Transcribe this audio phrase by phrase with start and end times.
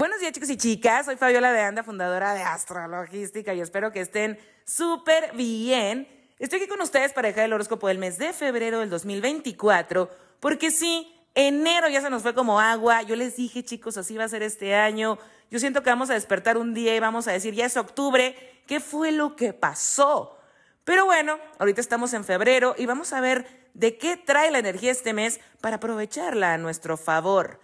[0.00, 4.00] Buenos días chicos y chicas, soy Fabiola de Anda, fundadora de Astrologística y espero que
[4.00, 6.08] estén súper bien.
[6.38, 10.08] Estoy aquí con ustedes para dejar el horóscopo del mes de febrero del 2024,
[10.40, 13.02] porque sí, enero ya se nos fue como agua.
[13.02, 15.18] Yo les dije chicos, así va a ser este año.
[15.50, 18.62] Yo siento que vamos a despertar un día y vamos a decir, ya es octubre,
[18.66, 20.38] ¿qué fue lo que pasó?
[20.84, 24.92] Pero bueno, ahorita estamos en febrero y vamos a ver de qué trae la energía
[24.92, 27.60] este mes para aprovecharla a nuestro favor.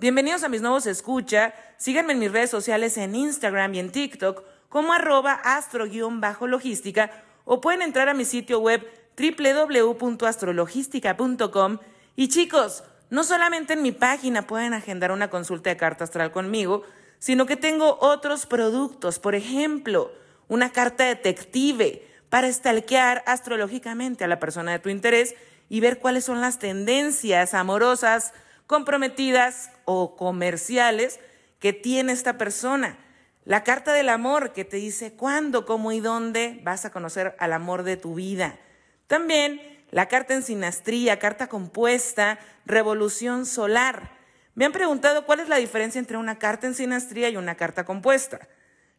[0.00, 1.52] Bienvenidos a mis nuevos escucha.
[1.76, 7.10] Síganme en mis redes sociales en Instagram y en TikTok como arroba astro-logística
[7.44, 8.82] o pueden entrar a mi sitio web
[9.18, 11.78] www.astrologística.com
[12.16, 16.82] y chicos, no solamente en mi página pueden agendar una consulta de carta astral conmigo,
[17.18, 20.10] sino que tengo otros productos, por ejemplo,
[20.48, 25.34] una carta detective para estalquear astrológicamente a la persona de tu interés
[25.68, 28.32] y ver cuáles son las tendencias amorosas,
[28.70, 31.18] comprometidas o comerciales
[31.58, 32.96] que tiene esta persona.
[33.44, 37.52] La carta del amor que te dice cuándo, cómo y dónde vas a conocer al
[37.52, 38.60] amor de tu vida.
[39.08, 44.12] También la carta en sinastría, carta compuesta, revolución solar.
[44.54, 47.84] Me han preguntado cuál es la diferencia entre una carta en sinastría y una carta
[47.84, 48.38] compuesta.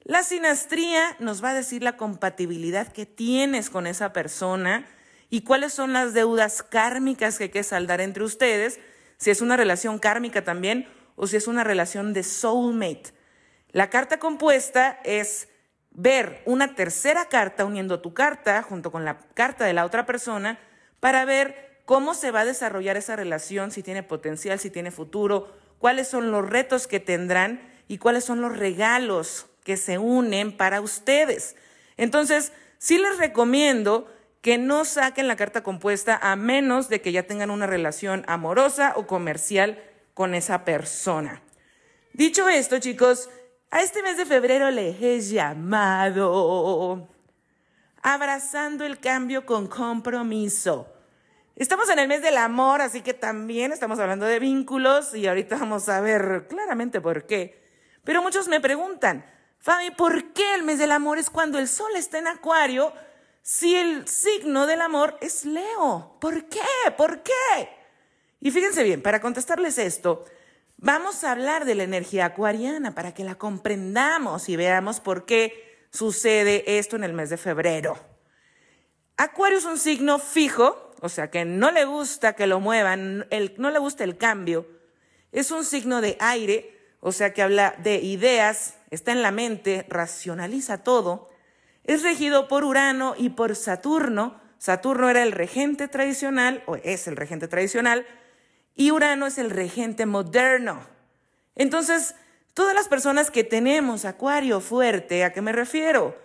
[0.03, 4.85] La sinastría nos va a decir la compatibilidad que tienes con esa persona
[5.29, 8.81] y cuáles son las deudas kármicas que hay que saldar entre ustedes
[9.21, 13.13] si es una relación kármica también o si es una relación de soulmate.
[13.71, 15.47] La carta compuesta es
[15.91, 20.59] ver una tercera carta uniendo tu carta junto con la carta de la otra persona
[20.99, 25.55] para ver cómo se va a desarrollar esa relación, si tiene potencial, si tiene futuro,
[25.77, 30.81] cuáles son los retos que tendrán y cuáles son los regalos que se unen para
[30.81, 31.55] ustedes.
[31.95, 34.11] Entonces, sí les recomiendo
[34.41, 38.93] que no saquen la carta compuesta a menos de que ya tengan una relación amorosa
[38.95, 39.81] o comercial
[40.13, 41.43] con esa persona.
[42.13, 43.29] Dicho esto, chicos,
[43.69, 47.07] a este mes de febrero le he llamado
[48.01, 50.91] abrazando el cambio con compromiso.
[51.55, 55.57] Estamos en el mes del amor, así que también estamos hablando de vínculos y ahorita
[55.57, 57.61] vamos a ver claramente por qué.
[58.03, 59.23] Pero muchos me preguntan,
[59.59, 62.91] Fabi, ¿por qué el mes del amor es cuando el sol está en acuario?
[63.41, 66.17] Si el signo del amor es Leo?
[66.19, 66.59] ¿Por qué?
[66.97, 67.69] ¿Por qué?
[68.39, 70.25] Y fíjense bien, para contestarles esto,
[70.77, 75.87] vamos a hablar de la energía acuariana para que la comprendamos y veamos por qué
[75.91, 77.97] sucede esto en el mes de febrero.
[79.17, 83.27] Acuario es un signo fijo, o sea que no le gusta que lo muevan,
[83.57, 84.67] no le gusta el cambio.
[85.31, 89.85] Es un signo de aire, o sea que habla de ideas, está en la mente,
[89.89, 91.30] racionaliza todo
[91.83, 94.39] es regido por Urano y por Saturno.
[94.57, 98.05] Saturno era el regente tradicional, o es el regente tradicional,
[98.75, 100.81] y Urano es el regente moderno.
[101.55, 102.15] Entonces,
[102.53, 106.15] todas las personas que tenemos Acuario fuerte, ¿a qué me refiero?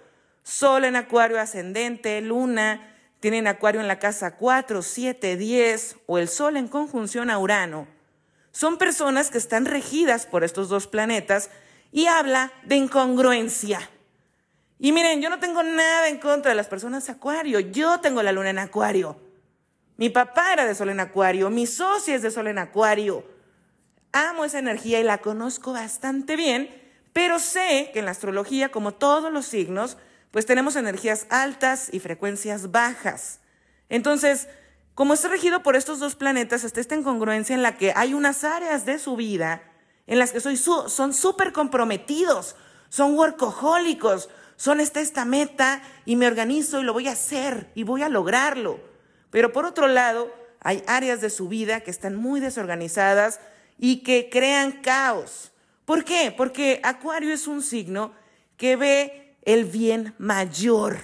[0.43, 6.29] Sol en Acuario ascendente, Luna, tienen Acuario en la casa 4, 7, 10, o el
[6.29, 7.89] Sol en conjunción a Urano.
[8.53, 11.51] Son personas que están regidas por estos dos planetas
[11.91, 13.91] y habla de incongruencia.
[14.79, 17.61] Y miren, yo no tengo nada en contra de las personas acuario.
[17.61, 19.19] Yo tengo la luna en acuario.
[19.97, 21.49] Mi papá era de sol en acuario.
[21.49, 23.25] Mi socia es de sol en acuario.
[24.13, 26.71] Amo esa energía y la conozco bastante bien,
[27.13, 29.97] pero sé que en la astrología, como todos los signos,
[30.31, 33.41] pues tenemos energías altas y frecuencias bajas.
[33.89, 34.49] Entonces,
[34.95, 38.45] como está regido por estos dos planetas, está esta incongruencia en la que hay unas
[38.45, 39.63] áreas de su vida
[40.07, 42.55] en las que soy son súper comprometidos,
[42.89, 47.83] son workahólicos, son esta, esta meta y me organizo y lo voy a hacer y
[47.83, 48.81] voy a lograrlo.
[49.31, 53.41] Pero por otro lado, hay áreas de su vida que están muy desorganizadas
[53.79, 55.53] y que crean caos.
[55.85, 56.35] ¿Por qué?
[56.37, 58.13] Porque Acuario es un signo
[58.57, 60.99] que ve el bien mayor.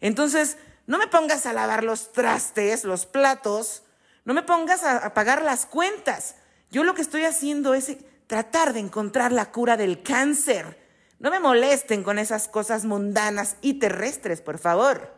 [0.00, 0.56] Entonces,
[0.86, 3.82] no me pongas a lavar los trastes, los platos,
[4.24, 6.36] no me pongas a, a pagar las cuentas.
[6.70, 7.96] Yo lo que estoy haciendo es
[8.26, 10.87] tratar de encontrar la cura del cáncer
[11.18, 15.14] no me molesten con esas cosas mundanas y terrestres, por favor.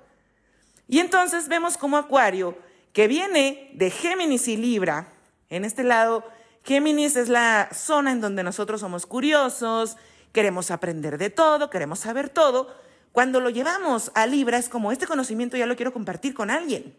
[0.88, 2.56] Y entonces vemos como Acuario,
[2.92, 5.12] que viene de Géminis y Libra,
[5.50, 6.24] en este lado,
[6.64, 9.96] Géminis es la zona en donde nosotros somos curiosos,
[10.32, 12.72] queremos aprender de todo, queremos saber todo.
[13.12, 16.96] Cuando lo llevamos a Libra es como, este conocimiento ya lo quiero compartir con alguien.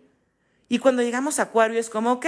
[0.67, 2.25] Y cuando llegamos a Acuario es como, ok,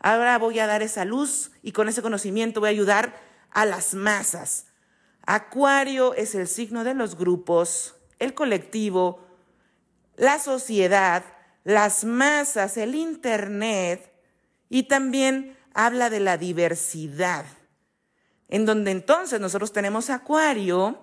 [0.00, 3.18] ahora voy a dar esa luz y con ese conocimiento voy a ayudar
[3.50, 4.66] a las masas.
[5.26, 9.26] Acuario es el signo de los grupos, el colectivo,
[10.16, 11.24] la sociedad,
[11.64, 14.12] las masas, el Internet
[14.68, 17.44] y también habla de la diversidad.
[18.48, 21.00] en donde entonces nosotros tenemos Acuario,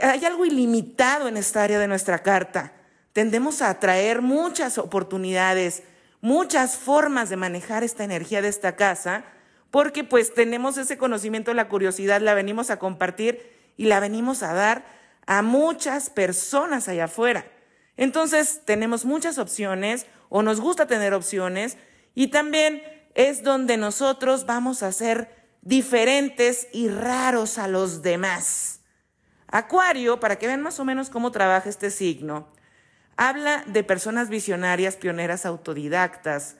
[0.00, 2.72] hay algo ilimitado en esta área de nuestra carta.
[3.12, 5.82] Tendemos a atraer muchas oportunidades,
[6.22, 9.24] muchas formas de manejar esta energía de esta casa,
[9.72, 13.40] porque pues tenemos ese conocimiento, la curiosidad, la venimos a compartir
[13.78, 14.84] y la venimos a dar
[15.26, 17.46] a muchas personas allá afuera.
[17.96, 21.78] Entonces tenemos muchas opciones o nos gusta tener opciones
[22.14, 22.82] y también
[23.14, 25.30] es donde nosotros vamos a ser
[25.62, 28.80] diferentes y raros a los demás.
[29.46, 32.46] Acuario, para que vean más o menos cómo trabaja este signo,
[33.16, 36.56] habla de personas visionarias, pioneras, autodidactas.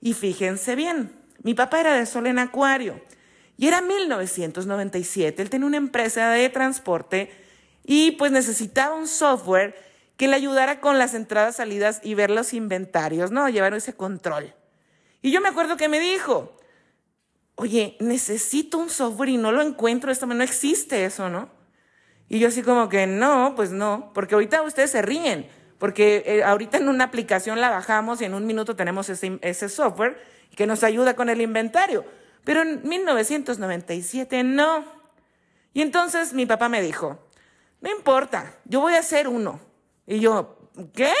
[0.00, 3.00] Y fíjense bien, mi papá era de Sol en Acuario
[3.56, 5.40] y era 1997.
[5.40, 7.30] Él tenía una empresa de transporte
[7.84, 9.76] y pues necesitaba un software
[10.16, 13.48] que le ayudara con las entradas, salidas y ver los inventarios, ¿no?
[13.48, 14.54] Llevar ese control.
[15.22, 16.56] Y yo me acuerdo que me dijo,
[17.54, 21.48] oye, necesito un software y no lo encuentro, esto no existe eso, ¿no?
[22.28, 25.48] Y yo así como que no, pues no, porque ahorita ustedes se ríen,
[25.78, 29.68] porque eh, ahorita en una aplicación la bajamos y en un minuto tenemos ese, ese
[29.68, 32.04] software que nos ayuda con el inventario.
[32.42, 34.84] Pero en 1997 no.
[35.72, 37.18] Y entonces mi papá me dijo,
[37.80, 39.60] no importa, yo voy a hacer uno.
[40.06, 40.58] Y yo,
[40.94, 41.12] ¿qué?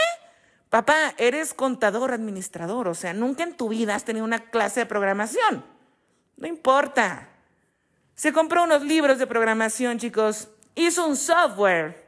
[0.70, 4.86] Papá, eres contador, administrador, o sea, nunca en tu vida has tenido una clase de
[4.86, 5.64] programación.
[6.36, 7.28] No importa.
[8.14, 10.48] Se compró unos libros de programación, chicos.
[10.74, 12.06] Hizo un software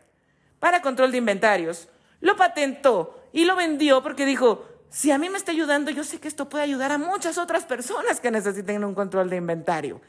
[0.58, 1.88] para control de inventarios.
[2.20, 6.18] Lo patentó y lo vendió porque dijo, si a mí me está ayudando, yo sé
[6.18, 10.00] que esto puede ayudar a muchas otras personas que necesiten un control de inventario.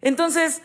[0.00, 0.60] Entonces,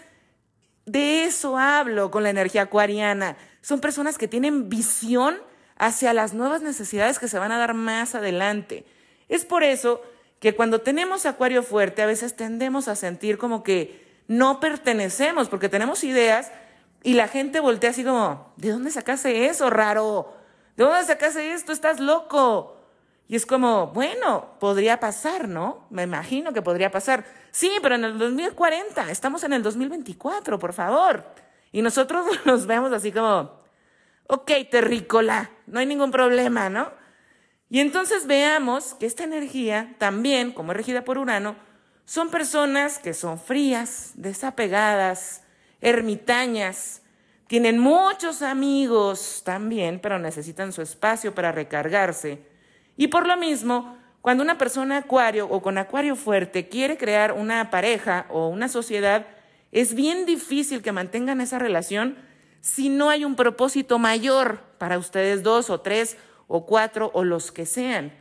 [0.86, 3.38] de eso hablo con la energía acuariana.
[3.62, 5.38] Son personas que tienen visión
[5.78, 8.86] hacia las nuevas necesidades que se van a dar más adelante.
[9.28, 10.02] Es por eso
[10.40, 15.70] que cuando tenemos acuario fuerte a veces tendemos a sentir como que no pertenecemos porque
[15.70, 16.52] tenemos ideas
[17.04, 20.34] y la gente voltea así como, ¿de dónde sacaste eso, raro?
[20.76, 21.72] ¿De dónde sacaste esto?
[21.72, 22.79] Estás loco.
[23.30, 25.86] Y es como, bueno, podría pasar, ¿no?
[25.92, 27.24] Me imagino que podría pasar.
[27.52, 31.24] Sí, pero en el 2040, estamos en el 2024, por favor.
[31.72, 33.52] Y nosotros nos vemos así como,
[34.26, 36.92] ok, terrícola, no hay ningún problema, ¿no?
[37.70, 41.56] Y entonces veamos que esta energía también, como es regida por Urano,
[42.06, 45.44] son personas que son frías, desapegadas,
[45.82, 47.04] ermitañas,
[47.46, 52.49] tienen muchos amigos también, pero necesitan su espacio para recargarse
[53.00, 57.70] y por lo mismo, cuando una persona acuario o con acuario fuerte quiere crear una
[57.70, 59.26] pareja o una sociedad,
[59.72, 62.18] es bien difícil que mantengan esa relación
[62.60, 66.18] si no hay un propósito mayor para ustedes dos o tres
[66.50, 68.12] o cuatro o los que sean.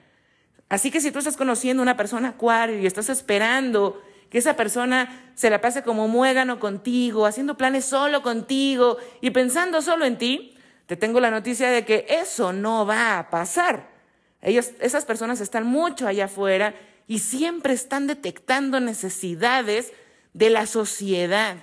[0.69, 4.55] Así que si tú estás conociendo a una persona acuario y estás esperando que esa
[4.55, 10.19] persona se la pase como muégano contigo, haciendo planes solo contigo y pensando solo en
[10.19, 13.98] ti, te tengo la noticia de que eso no va a pasar.
[14.41, 16.75] Esas personas están mucho allá afuera
[17.07, 19.93] y siempre están detectando necesidades
[20.33, 21.57] de la sociedad.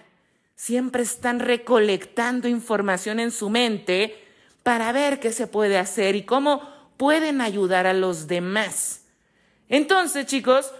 [0.56, 4.16] Siempre están recolectando información en su mente
[4.63, 6.62] para ver qué se puede hacer y cómo
[6.98, 9.04] pueden ayudar a los demás.
[9.69, 10.74] Entonces, chicos,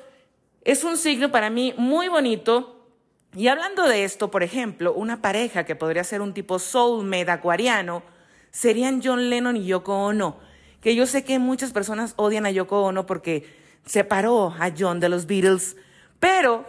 [0.64, 2.88] es un signo para mí muy bonito.
[3.36, 8.04] Y hablando de esto, por ejemplo, una pareja que podría ser un tipo soulmate acuariano
[8.52, 10.45] serían John Lennon y Yoko Ono
[10.86, 13.52] que yo sé que muchas personas odian a Yoko Ono porque
[13.88, 15.78] separó a John de los Beatles,
[16.20, 16.64] pero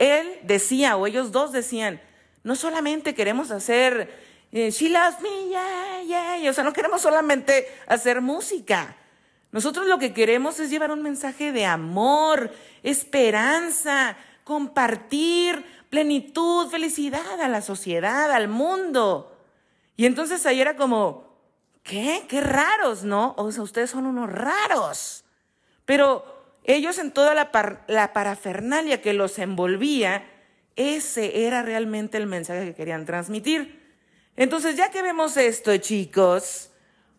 [0.00, 2.00] él decía, o ellos dos decían,
[2.42, 4.12] no solamente queremos hacer
[4.50, 6.02] eh, She Loves Me, yeah,
[6.40, 8.96] yeah, o sea, no queremos solamente hacer música.
[9.52, 12.50] Nosotros lo que queremos es llevar un mensaje de amor,
[12.82, 19.32] esperanza, compartir plenitud, felicidad a la sociedad, al mundo.
[19.96, 21.29] Y entonces ahí era como,
[21.82, 22.24] ¿qué?
[22.28, 23.34] Qué raros, ¿no?
[23.36, 25.24] O sea, ustedes son unos raros.
[25.84, 26.24] Pero
[26.64, 27.50] ellos en toda la,
[28.12, 30.24] parafernalia que los envolvía,
[30.76, 33.80] ese era realmente el mensaje que querían transmitir.
[34.36, 36.70] Entonces, ya que vemos esto, chicos,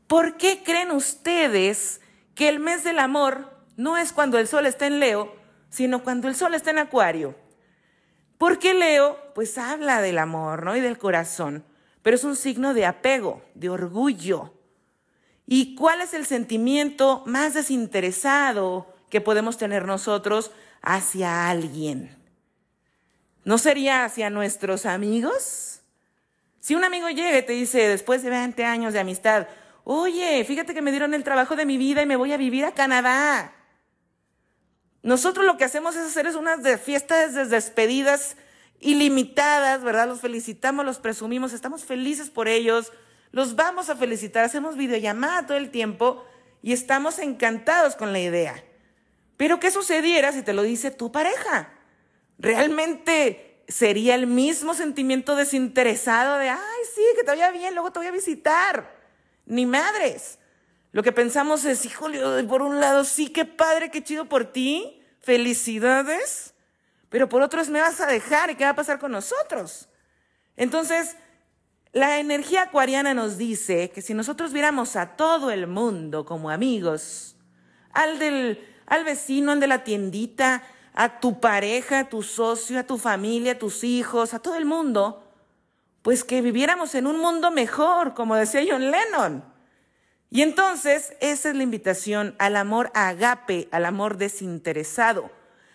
[0.08, 2.01] ¿por qué creen ustedes
[2.36, 5.36] que el mes del amor no es cuando el sol está en Leo,
[5.70, 7.36] sino cuando el sol está en Acuario?
[8.38, 10.75] Porque Leo, pues habla del amor, ¿no?
[10.75, 11.63] Y del corazón
[12.01, 14.53] pero es un signo de apego, de orgullo.
[15.48, 22.17] ¿Y cuál es el sentimiento más desinteresado que podemos tener nosotros hacia alguien?
[23.43, 25.81] ¿No sería hacia nuestros amigos?
[26.60, 29.48] Si un amigo llega y te dice, después de 20 años de amistad,
[29.84, 32.65] oye, fíjate que me dieron el trabajo de mi vida y me voy a vivir
[32.65, 33.53] a Canadá.
[35.03, 38.38] Nosotros lo que hacemos es hacer unas fiestas de despedidas
[38.81, 40.07] ilimitadas, ¿verdad?
[40.07, 42.91] Los felicitamos, los presumimos, estamos felices por ellos,
[43.31, 46.25] los vamos a felicitar, hacemos videollamada todo el tiempo
[46.61, 48.63] y estamos encantados con la idea.
[49.38, 51.69] Pero ¿qué sucediera si te lo dice tu pareja?
[52.38, 56.59] ¿Realmente sería el mismo sentimiento desinteresado de, ay,
[56.93, 59.00] sí, que te vaya bien, luego te voy a visitar?
[59.45, 60.39] Ni madres.
[60.91, 65.01] Lo que pensamos es, híjole, por un lado, sí, qué padre, qué chido por ti,
[65.21, 66.50] felicidades,
[67.12, 69.89] pero por otro es, me vas a dejar y qué va a pasar con nosotros.
[70.56, 71.18] Entonces,
[71.91, 77.36] la energía acuariana nos dice que si nosotros viéramos a todo el mundo como amigos,
[77.91, 80.63] al del al vecino, al de la tiendita,
[80.94, 84.65] a tu pareja, a tu socio, a tu familia, a tus hijos, a todo el
[84.65, 85.24] mundo,
[86.01, 89.44] pues que viviéramos en un mundo mejor, como decía John Lennon.
[90.30, 95.30] Y entonces esa es la invitación al amor agape, al amor desinteresado,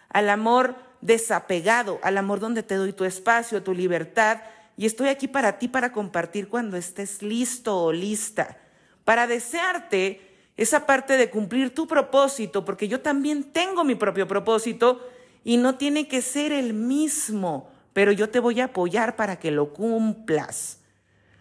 [0.09, 4.41] al amor desapegado, al amor donde te doy tu espacio, tu libertad,
[4.77, 8.59] y estoy aquí para ti para compartir cuando estés listo o lista,
[9.05, 10.21] para desearte
[10.57, 15.07] esa parte de cumplir tu propósito, porque yo también tengo mi propio propósito
[15.45, 19.51] y no tiene que ser el mismo, pero yo te voy a apoyar para que
[19.51, 20.81] lo cumplas.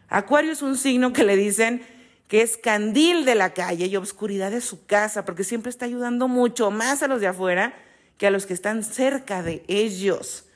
[0.07, 1.85] Acuario es un signo que le dicen
[2.27, 6.27] que es candil de la calle y obscuridad de su casa, porque siempre está ayudando
[6.27, 7.73] mucho más a los de afuera
[8.17, 10.47] que a los que están cerca de ellos.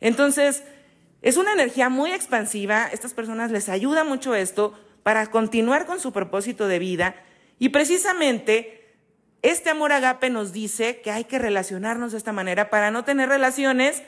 [0.00, 0.62] Entonces,
[1.22, 6.12] es una energía muy expansiva, estas personas les ayuda mucho esto para continuar con su
[6.12, 7.14] propósito de vida
[7.58, 8.96] y precisamente
[9.42, 13.28] este amor agape nos dice que hay que relacionarnos de esta manera para no tener
[13.28, 14.02] relaciones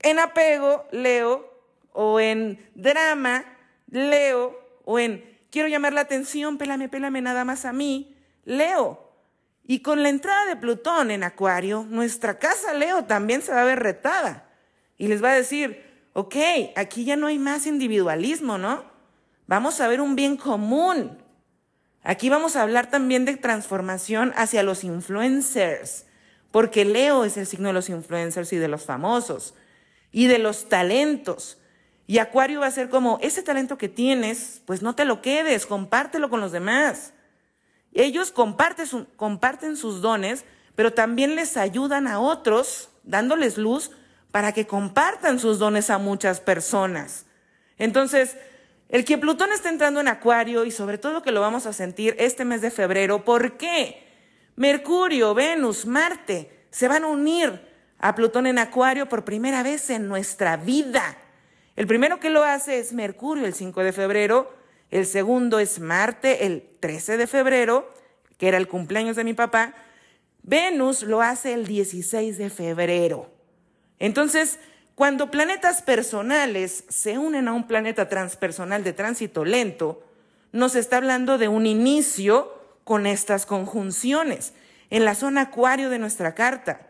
[0.00, 1.52] en apego, Leo,
[1.92, 3.44] o en drama,
[3.90, 9.07] Leo, o en quiero llamar la atención, pélame, pélame nada más a mí, Leo.
[9.70, 13.66] Y con la entrada de Plutón en Acuario, nuestra casa Leo también se va a
[13.66, 14.48] ver retada.
[14.96, 15.84] Y les va a decir,
[16.14, 16.36] ok,
[16.74, 18.82] aquí ya no hay más individualismo, ¿no?
[19.46, 21.18] Vamos a ver un bien común.
[22.02, 26.06] Aquí vamos a hablar también de transformación hacia los influencers,
[26.50, 29.54] porque Leo es el signo de los influencers y de los famosos
[30.10, 31.58] y de los talentos.
[32.06, 35.66] Y Acuario va a ser como, ese talento que tienes, pues no te lo quedes,
[35.66, 37.12] compártelo con los demás.
[37.98, 40.44] Ellos comparten, sus dones,
[40.76, 43.90] pero también les ayudan a otros, dándoles luz
[44.30, 47.26] para que compartan sus dones a muchas personas.
[47.76, 48.36] Entonces,
[48.88, 52.14] el que Plutón está entrando en Acuario y sobre todo que lo vamos a sentir
[52.20, 54.06] este mes de febrero, ¿por qué?
[54.54, 57.60] Mercurio, Venus, Marte se van a unir
[57.98, 61.18] a Plutón en Acuario por primera vez en nuestra vida.
[61.74, 64.52] El primero que lo hace es Mercurio el 5 de febrero,
[64.90, 67.92] el segundo es Marte el 13 de febrero,
[68.38, 69.74] que era el cumpleaños de mi papá,
[70.42, 73.30] Venus lo hace el 16 de febrero.
[73.98, 74.58] Entonces,
[74.94, 80.02] cuando planetas personales se unen a un planeta transpersonal de tránsito lento,
[80.52, 82.52] nos está hablando de un inicio
[82.84, 84.54] con estas conjunciones
[84.90, 86.86] en la zona acuario de nuestra carta.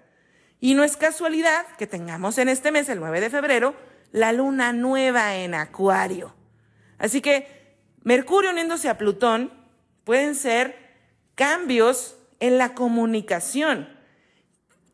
[0.60, 3.74] Y no es casualidad que tengamos en este mes, el 9 de febrero,
[4.12, 6.34] la luna nueva en acuario.
[6.98, 7.57] Así que
[8.08, 9.52] Mercurio uniéndose a Plutón
[10.04, 10.78] pueden ser
[11.34, 13.86] cambios en la comunicación,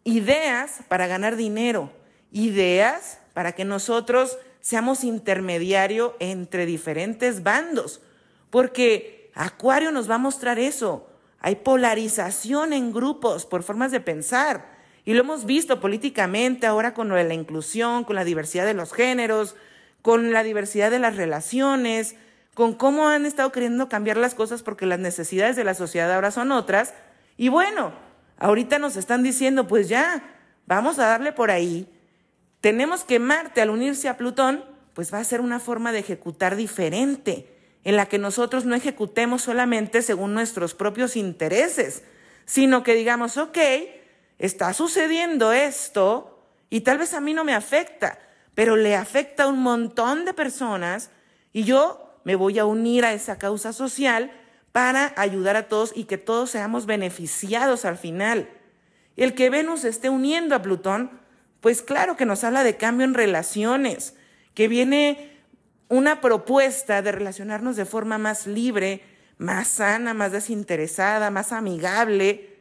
[0.02, 1.92] ideas para ganar dinero,
[2.32, 8.00] ideas para que nosotros seamos intermediario entre diferentes bandos,
[8.50, 11.08] porque Acuario nos va a mostrar eso.
[11.38, 14.74] Hay polarización en grupos por formas de pensar.
[15.04, 19.54] Y lo hemos visto políticamente ahora con la inclusión, con la diversidad de los géneros,
[20.02, 22.16] con la diversidad de las relaciones,
[22.54, 26.30] con cómo han estado queriendo cambiar las cosas porque las necesidades de la sociedad ahora
[26.30, 26.94] son otras.
[27.36, 27.92] Y bueno,
[28.38, 30.22] ahorita nos están diciendo, pues ya,
[30.66, 31.88] vamos a darle por ahí
[32.64, 36.56] tenemos que Marte, al unirse a Plutón, pues va a ser una forma de ejecutar
[36.56, 37.46] diferente,
[37.84, 42.04] en la que nosotros no ejecutemos solamente según nuestros propios intereses,
[42.46, 43.58] sino que digamos, ok,
[44.38, 48.18] está sucediendo esto y tal vez a mí no me afecta,
[48.54, 51.10] pero le afecta a un montón de personas
[51.52, 54.32] y yo me voy a unir a esa causa social
[54.72, 58.48] para ayudar a todos y que todos seamos beneficiados al final.
[59.16, 61.24] El que Venus esté uniendo a Plutón
[61.64, 64.14] pues claro que nos habla de cambio en relaciones,
[64.52, 65.32] que viene
[65.88, 69.02] una propuesta de relacionarnos de forma más libre,
[69.38, 72.58] más sana, más desinteresada, más amigable.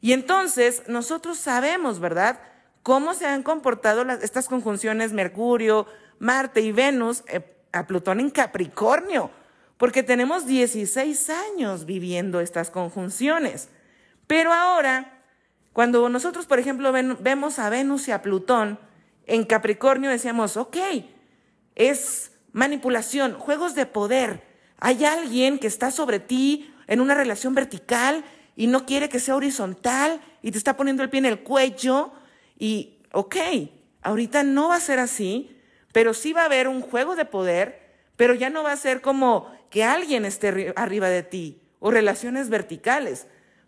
[0.00, 2.40] Y entonces nosotros sabemos, ¿verdad?,
[2.82, 5.86] cómo se han comportado estas conjunciones Mercurio,
[6.18, 9.30] Marte y Venus eh, a Plutón en Capricornio,
[9.76, 13.68] porque tenemos 16 años viviendo estas conjunciones.
[14.26, 15.18] Pero ahora
[15.78, 18.80] cuando nosotros, por ejemplo, vemos a Venus y a Plutón
[19.26, 20.76] en Capricornio decíamos, ok,
[21.76, 24.42] es manipulación, juegos de poder.
[24.80, 28.24] Hay alguien que está sobre ti en una relación vertical
[28.56, 32.12] y no quiere que sea horizontal y te está poniendo el pie en el cuello
[32.58, 33.36] y, ok,
[34.02, 35.57] ahorita no va a ser así,
[35.98, 37.80] pero sí va a haber un juego de poder,
[38.14, 42.50] pero ya no va a ser como que alguien esté arriba de ti o relaciones
[42.50, 43.26] verticales.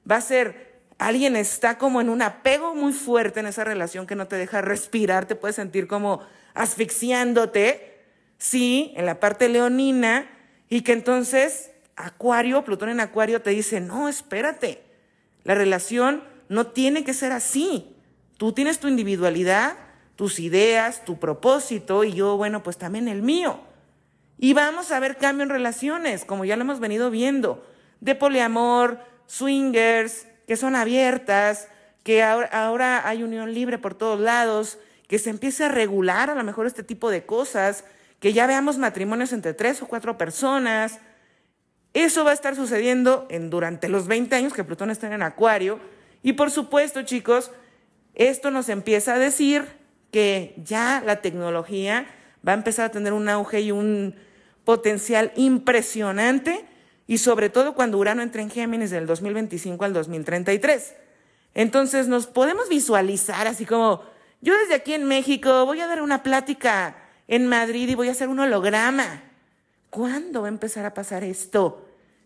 [0.08, 4.14] Va a ser alguien está como en un apego muy fuerte en esa relación que
[4.14, 6.20] no te deja respirar, te puedes sentir como
[6.54, 7.98] asfixiándote,
[8.38, 10.30] sí, en la parte leonina,
[10.68, 14.84] y que entonces Acuario, Plutón en Acuario te dice, no, espérate,
[15.42, 17.96] la relación no tiene que ser así.
[18.36, 19.74] Tú tienes tu individualidad,
[20.20, 23.58] tus ideas, tu propósito, y yo, bueno, pues también el mío.
[24.36, 27.66] Y vamos a ver cambio en relaciones, como ya lo hemos venido viendo,
[28.00, 31.68] de poliamor, swingers, que son abiertas,
[32.02, 36.34] que ahora, ahora hay unión libre por todos lados, que se empiece a regular a
[36.34, 37.84] lo mejor este tipo de cosas,
[38.18, 40.98] que ya veamos matrimonios entre tres o cuatro personas.
[41.94, 45.80] Eso va a estar sucediendo en, durante los 20 años que Plutón está en Acuario.
[46.22, 47.52] Y por supuesto, chicos,
[48.14, 49.79] esto nos empieza a decir
[50.10, 52.06] que ya la tecnología
[52.46, 54.14] va a empezar a tener un auge y un
[54.64, 56.64] potencial impresionante
[57.06, 60.94] y sobre todo cuando Urano entre en Géminis del 2025 al 2033.
[61.54, 64.02] Entonces nos podemos visualizar así como,
[64.40, 68.12] yo desde aquí en México voy a dar una plática en Madrid y voy a
[68.12, 69.22] hacer un holograma.
[69.90, 71.84] ¿Cuándo va a empezar a pasar esto?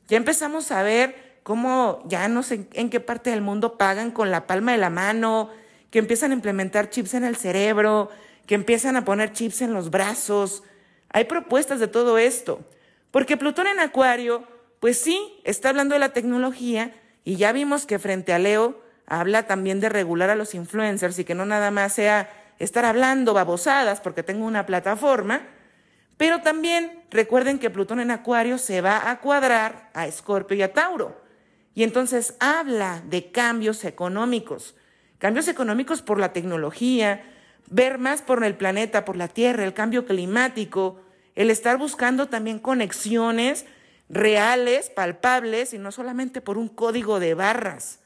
[0.09, 4.31] Ya empezamos a ver cómo ya no sé en qué parte del mundo pagan con
[4.31, 5.50] la palma de la mano,
[5.95, 8.11] que empiezan a implementar chips en el cerebro,
[8.47, 10.65] que empiezan a poner chips en los brazos.
[11.11, 12.69] Hay propuestas de todo esto.
[13.13, 14.43] Porque Plutón en Acuario,
[14.81, 19.47] pues sí, está hablando de la tecnología y ya vimos que frente a Leo habla
[19.47, 24.01] también de regular a los influencers y que no nada más sea estar hablando babosadas
[24.01, 25.43] porque tengo una plataforma,
[26.17, 30.73] pero también recuerden que Plutón en Acuario se va a cuadrar a Escorpio y a
[30.73, 31.23] Tauro.
[31.73, 34.75] Y entonces habla de cambios económicos,
[35.25, 37.23] cambios económicos por la tecnología,
[37.71, 41.01] ver más por el planeta, por la Tierra, el cambio climático,
[41.35, 43.65] el estar buscando también conexiones
[44.11, 48.01] reales, palpables, y no solamente por un código de barras.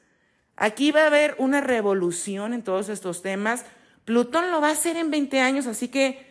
[0.54, 3.64] Aquí va a haber una revolución en todos estos temas.
[4.04, 6.24] Plutón lo va a hacer en 20 años, así que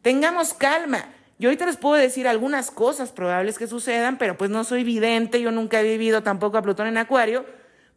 [0.00, 1.06] tengamos calma.
[1.40, 5.42] Yo ahorita les puedo decir algunas cosas probables que sucedan, pero pues no soy vidente,
[5.42, 7.44] yo nunca he vivido tampoco a Plutón en Acuario,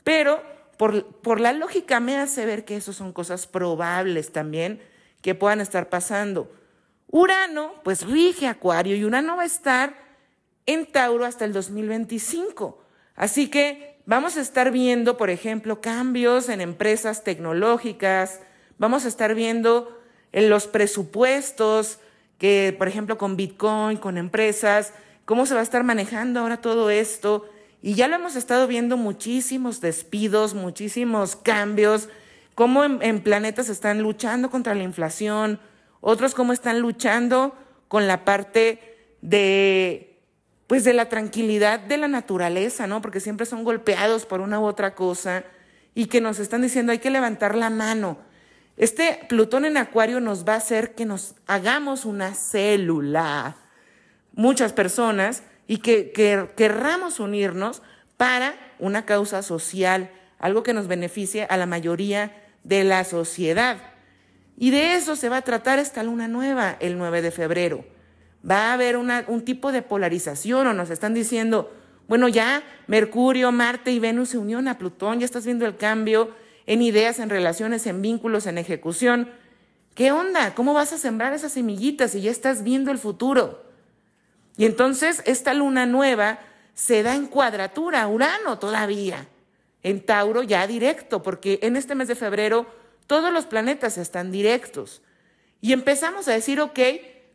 [0.03, 4.81] pero por, la lógica me hace ver que eso son cosas probables también
[5.21, 6.51] que puedan estar pasando.
[7.07, 9.95] Urano, pues rige Acuario y Urano va a estar
[10.65, 12.81] en Tauro hasta el 2025.
[13.15, 18.39] Así que vamos a estar viendo, por ejemplo, cambios en empresas tecnológicas,
[18.77, 21.99] vamos a estar viendo en los presupuestos,
[22.37, 24.93] que por ejemplo con Bitcoin, con empresas,
[25.25, 27.49] cómo se va a estar manejando ahora todo esto.
[27.83, 32.07] Y ya lo hemos estado viendo muchísimos despidos, muchísimos cambios,
[32.55, 35.59] cómo en, en planetas están luchando contra la inflación,
[35.99, 37.53] otros cómo están luchando
[37.89, 38.79] con la parte
[39.21, 40.09] de
[40.65, 43.01] pues de la tranquilidad de la naturaleza, ¿no?
[43.01, 45.43] Porque siempre son golpeados por una u otra cosa
[45.93, 48.17] y que nos están diciendo hay que levantar la mano.
[48.77, 53.57] Este Plutón en Acuario nos va a hacer que nos hagamos una célula,
[54.31, 57.81] muchas personas, y que, que querramos unirnos
[58.17, 63.77] para una causa social, algo que nos beneficie a la mayoría de la sociedad.
[64.57, 67.85] Y de eso se va a tratar esta luna nueva el 9 de febrero
[68.49, 71.71] va a haber un tipo de polarización o nos están diciendo,
[72.07, 76.31] bueno, ya Mercurio, Marte y Venus se unieron a Plutón, ya estás viendo el cambio
[76.65, 79.29] en ideas, en relaciones, en vínculos, en ejecución.
[79.95, 80.55] ¿Qué onda?
[80.55, 83.62] ¿Cómo vas a sembrar esas semillitas si ya estás viendo el futuro?
[84.57, 86.39] Y entonces esta luna nueva
[86.73, 89.27] se da en cuadratura, Urano todavía,
[89.81, 92.65] en Tauro ya directo, porque en este mes de febrero
[93.07, 95.01] todos los planetas están directos.
[95.61, 96.79] Y empezamos a decir, ok,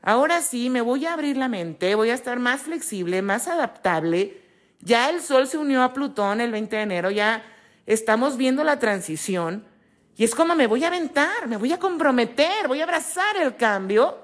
[0.02, 4.40] Ahora sí, me voy a abrir la mente, voy a estar más flexible, más adaptable.
[4.81, 7.42] Ya el Sol se unió a Plutón el 20 de enero, ya
[7.85, 9.64] estamos viendo la transición.
[10.16, 13.57] Y es como me voy a aventar, me voy a comprometer, voy a abrazar el
[13.57, 14.16] cambio.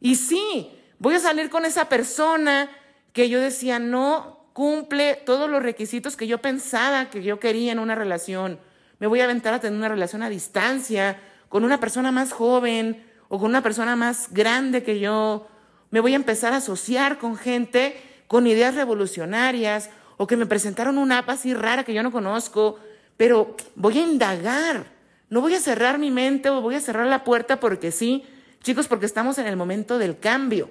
[0.00, 0.70] Y sí,
[1.02, 2.70] voy a salir con esa persona
[3.12, 7.78] que yo decía no cumple todos los requisitos que yo pensaba que yo quería en
[7.78, 8.58] una relación.
[8.98, 13.04] Me voy a aventar a tener una relación a distancia con una persona más joven,
[13.34, 15.48] o con una persona más grande que yo,
[15.90, 19.88] me voy a empezar a asociar con gente con ideas revolucionarias
[20.18, 22.78] o que me presentaron una app así rara que yo no conozco,
[23.16, 24.84] pero voy a indagar,
[25.30, 28.22] no voy a cerrar mi mente o voy a cerrar la puerta porque sí,
[28.62, 30.68] chicos, porque estamos en el momento del cambio.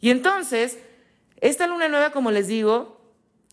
[0.00, 0.78] Y entonces,
[1.40, 3.00] esta luna nueva, como les digo,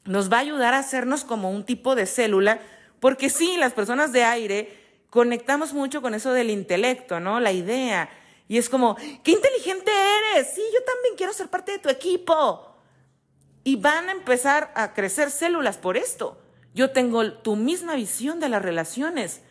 [0.05, 2.61] nos va a ayudar a hacernos como un tipo de célula,
[2.99, 4.77] porque sí, las personas de aire
[5.09, 7.39] conectamos mucho con eso del intelecto, ¿no?
[7.39, 8.09] La idea.
[8.47, 12.75] Y es como, qué inteligente eres, sí, yo también quiero ser parte de tu equipo.
[13.63, 16.41] Y van a empezar a crecer células por esto.
[16.73, 19.41] Yo tengo tu misma visión de las relaciones,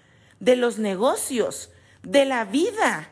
[0.41, 1.71] de los negocios,
[2.03, 3.11] de la vida.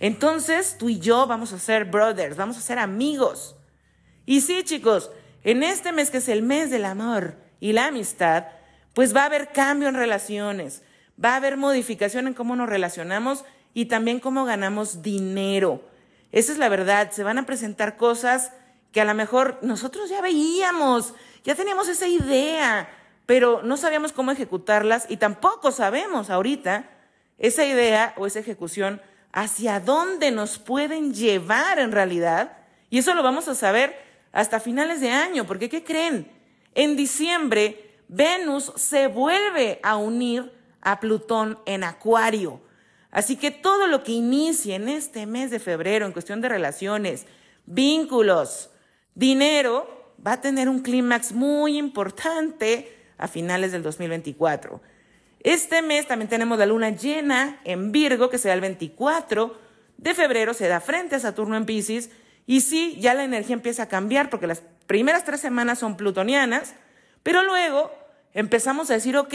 [0.00, 3.56] Entonces tú y yo vamos a ser brothers, vamos a ser amigos.
[4.26, 5.10] Y sí, chicos,
[5.42, 8.46] en este mes que es el mes del amor y la amistad,
[8.94, 10.82] pues va a haber cambio en relaciones,
[11.22, 15.88] va a haber modificación en cómo nos relacionamos y también cómo ganamos dinero.
[16.32, 18.52] Esa es la verdad, se van a presentar cosas
[18.92, 22.88] que a lo mejor nosotros ya veíamos, ya teníamos esa idea,
[23.26, 26.90] pero no sabíamos cómo ejecutarlas y tampoco sabemos ahorita
[27.38, 29.00] esa idea o esa ejecución
[29.40, 32.58] hacia dónde nos pueden llevar en realidad.
[32.90, 33.94] Y eso lo vamos a saber
[34.32, 36.28] hasta finales de año, porque ¿qué creen?
[36.74, 42.60] En diciembre, Venus se vuelve a unir a Plutón en Acuario.
[43.12, 47.24] Así que todo lo que inicie en este mes de febrero en cuestión de relaciones,
[47.64, 48.70] vínculos,
[49.14, 54.80] dinero, va a tener un clímax muy importante a finales del 2024.
[55.40, 59.56] Este mes también tenemos la luna llena en Virgo, que será el 24
[59.96, 62.10] de febrero, se da frente a Saturno en Pisces.
[62.46, 66.74] Y sí, ya la energía empieza a cambiar porque las primeras tres semanas son plutonianas,
[67.22, 67.92] pero luego
[68.32, 69.34] empezamos a decir, ok,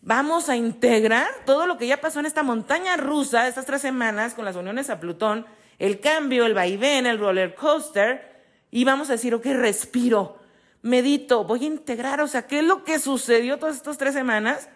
[0.00, 4.34] vamos a integrar todo lo que ya pasó en esta montaña rusa estas tres semanas
[4.34, 5.46] con las uniones a Plutón,
[5.78, 8.32] el cambio, el vaivén, el roller coaster,
[8.70, 10.38] y vamos a decir, ok, respiro
[10.84, 14.68] medito, voy a integrar, o sea, ¿qué es lo que sucedió todas estas tres semanas?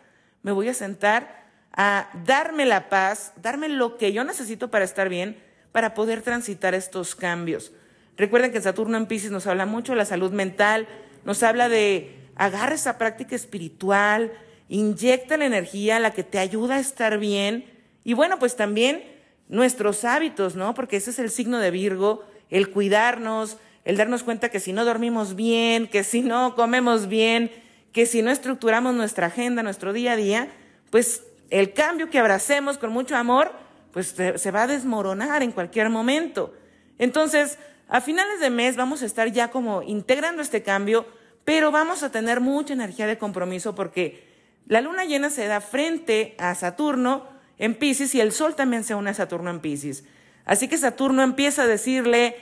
[0.49, 5.11] Me voy a sentar a darme la paz, darme lo que yo necesito para estar
[5.11, 5.37] bien,
[5.73, 7.71] para poder transitar estos cambios.
[8.17, 10.89] Recuerden que Saturno en Pisces nos habla mucho de la salud mental,
[11.27, 14.33] nos habla de agarra esa práctica espiritual,
[14.71, 17.67] inyecta la energía, la que te ayuda a estar bien.
[18.03, 19.05] Y bueno, pues también
[19.49, 20.73] nuestros hábitos, ¿no?
[20.73, 24.87] Porque ese es el signo de Virgo, el cuidarnos, el darnos cuenta que si no
[24.87, 27.51] dormimos bien, que si no comemos bien,
[27.93, 30.49] que si no estructuramos nuestra agenda, nuestro día a día,
[30.91, 33.53] pues el cambio que abracemos con mucho amor,
[33.93, 36.55] pues se va a desmoronar en cualquier momento.
[36.99, 41.07] Entonces, a finales de mes vamos a estar ya como integrando este cambio,
[41.45, 44.29] pero vamos a tener mucha energía de compromiso porque
[44.67, 48.95] la luna llena se da frente a Saturno en Pisces y el Sol también se
[48.95, 50.05] une a Saturno en Pisces.
[50.45, 52.37] Así que Saturno empieza a decirle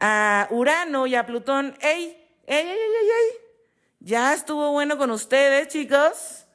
[0.00, 3.47] a Urano y a Plutón, ¡ey, ey, ey, ey, ey!
[4.00, 6.46] Ya estuvo bueno con ustedes, chicos.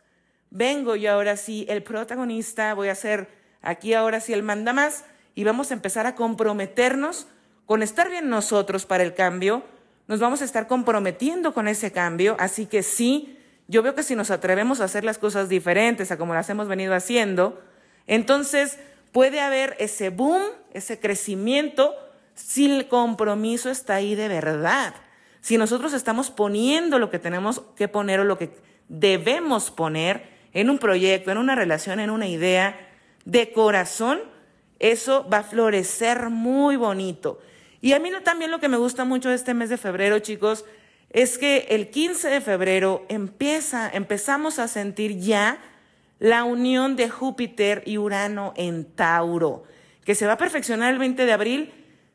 [0.50, 3.28] Vengo yo ahora sí, el protagonista, voy a ser
[3.62, 5.04] aquí ahora sí el manda más
[5.36, 7.28] y vamos a empezar a comprometernos
[7.66, 9.64] con estar bien nosotros para el cambio.
[10.08, 14.16] Nos vamos a estar comprometiendo con ese cambio, así que sí, yo veo que si
[14.16, 17.62] nos atrevemos a hacer las cosas diferentes a como las hemos venido haciendo,
[18.08, 18.80] entonces
[19.12, 21.96] puede haber ese boom, ese crecimiento
[22.36, 24.94] si el compromiso está ahí de verdad,
[25.44, 28.50] si nosotros estamos poniendo lo que tenemos que poner o lo que
[28.88, 32.80] debemos poner en un proyecto, en una relación, en una idea
[33.26, 34.22] de corazón,
[34.80, 37.40] eso va a florecer muy bonito.
[37.82, 40.64] Y a mí también lo que me gusta mucho este mes de febrero, chicos,
[41.10, 45.60] es que el 15 de febrero empieza, empezamos a sentir ya
[46.20, 49.66] la unión de Júpiter y Urano en Tauro,
[50.06, 51.74] que se va a perfeccionar el 20 de abril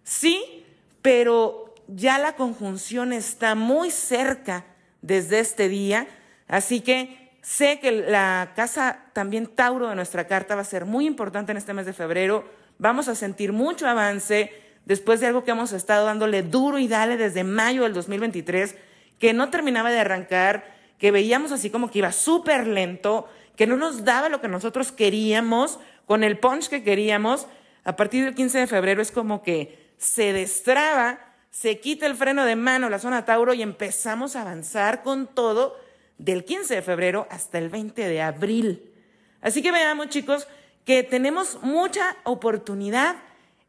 [0.08, 0.64] Sí,
[1.02, 4.64] pero ya la conjunción está muy cerca
[5.03, 6.07] desde este día,
[6.46, 11.07] así que sé que la casa también Tauro de nuestra carta va a ser muy
[11.07, 12.44] importante en este mes de febrero.
[12.79, 14.53] Vamos a sentir mucho avance
[14.85, 18.77] después de algo que hemos estado dándole duro y dale desde mayo del 2023,
[19.18, 20.64] que no terminaba de arrancar,
[20.98, 24.92] que veíamos así como que iba súper lento, que no nos daba lo que nosotros
[24.92, 27.46] queríamos, con el punch que queríamos.
[27.85, 31.18] A partir del 15 de febrero es como que se destraba,
[31.50, 35.78] se quita el freno de mano, la zona Tauro, y empezamos a avanzar con todo
[36.18, 38.92] del 15 de febrero hasta el 20 de abril.
[39.40, 40.48] Así que veamos, chicos,
[40.84, 43.16] que tenemos mucha oportunidad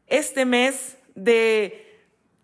[0.06, 1.86] este mes de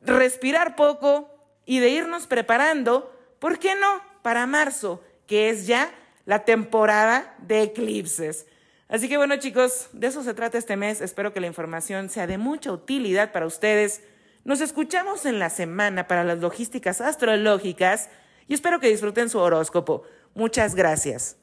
[0.03, 1.31] respirar poco
[1.65, 4.01] y de irnos preparando, ¿por qué no?
[4.23, 5.93] Para marzo, que es ya
[6.25, 8.47] la temporada de eclipses.
[8.89, 11.01] Así que bueno chicos, de eso se trata este mes.
[11.01, 14.03] Espero que la información sea de mucha utilidad para ustedes.
[14.47, 18.11] Nos escuchamos en la semana para las logísticas astrológicas
[18.47, 20.05] y espero que disfruten su horóscopo.
[20.37, 21.37] Muchas gracias.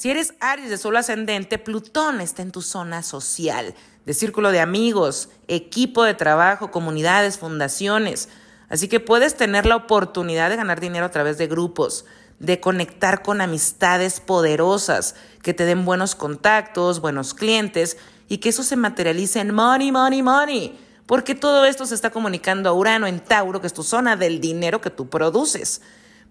[0.00, 3.74] Si eres Aries de Sol ascendente, Plutón está en tu zona social,
[4.06, 8.30] de círculo de amigos, equipo de trabajo, comunidades, fundaciones.
[8.70, 12.06] Así que puedes tener la oportunidad de ganar dinero a través de grupos,
[12.38, 18.62] de conectar con amistades poderosas, que te den buenos contactos, buenos clientes y que eso
[18.62, 20.80] se materialice en money, money, money.
[21.04, 24.40] Porque todo esto se está comunicando a Urano en Tauro, que es tu zona del
[24.40, 25.82] dinero que tú produces.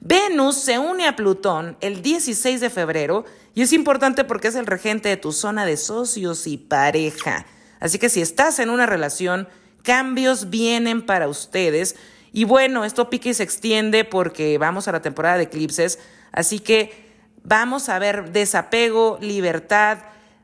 [0.02, 4.66] Venus se une a Plutón el 16 de febrero y es importante porque es el
[4.66, 7.46] regente de tu zona de socios y pareja.
[7.80, 9.48] Así que si estás en una relación,
[9.84, 11.96] cambios vienen para ustedes.
[12.32, 16.00] Y bueno, esto pique y se extiende porque vamos a la temporada de eclipses.
[16.32, 17.10] Así que
[17.44, 19.98] vamos a ver desapego, libertad,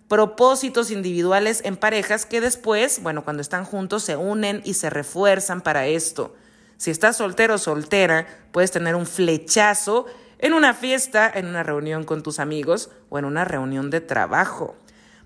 [0.09, 5.61] propósitos individuales en parejas que después, bueno, cuando están juntos se unen y se refuerzan
[5.61, 6.35] para esto.
[6.77, 10.05] Si estás soltero o soltera, puedes tener un flechazo
[10.39, 14.75] en una fiesta, en una reunión con tus amigos o en una reunión de trabajo.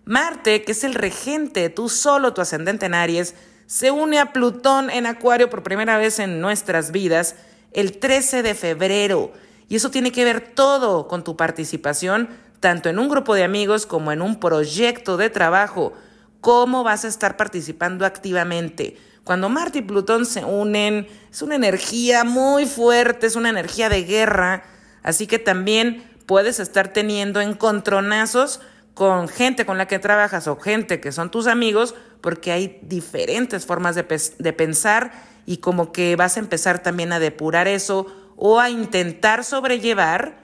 [0.05, 3.35] Marte, que es el regente, tú solo, tu ascendente en Aries,
[3.65, 7.35] se une a Plutón en Acuario por primera vez en nuestras vidas
[7.71, 9.31] el 13 de febrero.
[9.67, 13.85] Y eso tiene que ver todo con tu participación, tanto en un grupo de amigos
[13.85, 15.93] como en un proyecto de trabajo.
[16.41, 18.97] ¿Cómo vas a estar participando activamente?
[19.23, 24.03] Cuando Marte y Plutón se unen, es una energía muy fuerte, es una energía de
[24.03, 24.63] guerra,
[25.03, 28.61] así que también puedes estar teniendo encontronazos
[28.93, 33.65] con gente con la que trabajas o gente que son tus amigos, porque hay diferentes
[33.65, 34.03] formas de,
[34.39, 35.11] de pensar
[35.45, 40.37] y como que vas a empezar también a depurar eso o a intentar sobrellevar.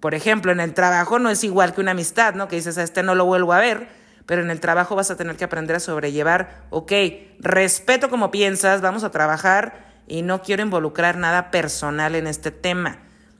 [0.00, 2.48] Por ejemplo, en el trabajo no es igual que una amistad, ¿no?
[2.48, 5.16] Que dices, a este no lo vuelvo a ver pero en el trabajo vas a
[5.16, 6.92] tener que aprender a sobrellevar, ok,
[7.38, 12.98] respeto como piensas, vamos a trabajar y no quiero involucrar nada personal en este tema.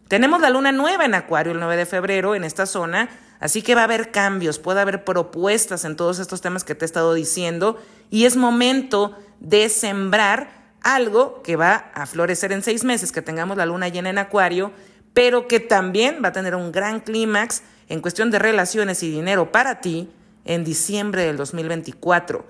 [0.09, 3.09] Tenemos la luna nueva en Acuario el 9 de febrero en esta zona,
[3.41, 6.85] así que va a haber cambios, puede haber propuestas en todos estos temas que te
[6.85, 10.49] he estado diciendo y es momento de sembrar
[10.83, 14.71] algo que va a florecer en seis meses, que tengamos la luna llena en Acuario,
[15.13, 19.51] pero que también va a tener un gran clímax en cuestión de relaciones y dinero
[19.51, 20.11] para ti
[20.47, 22.47] en diciembre del 2024.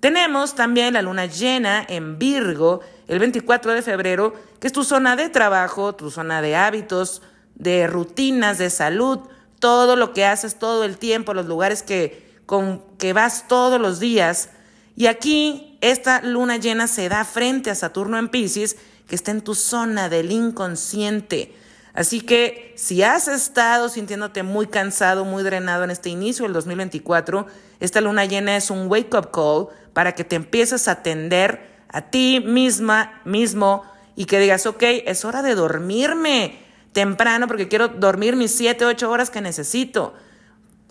[0.00, 5.14] Tenemos también la luna llena en Virgo el 24 de febrero, que es tu zona
[5.14, 7.22] de trabajo, tu zona de hábitos,
[7.54, 9.20] de rutinas, de salud,
[9.58, 14.00] todo lo que haces todo el tiempo, los lugares que, con, que vas todos los
[14.00, 14.48] días.
[14.96, 18.76] Y aquí esta luna llena se da frente a Saturno en Pisces,
[19.06, 21.54] que está en tu zona del inconsciente.
[21.94, 27.46] Así que si has estado sintiéndote muy cansado, muy drenado en este inicio del 2024,
[27.80, 32.42] esta luna llena es un wake-up call para que te empieces a atender a ti
[32.46, 33.84] misma, mismo,
[34.16, 36.58] y que digas, ok, es hora de dormirme
[36.92, 40.14] temprano porque quiero dormir mis 7, 8 horas que necesito.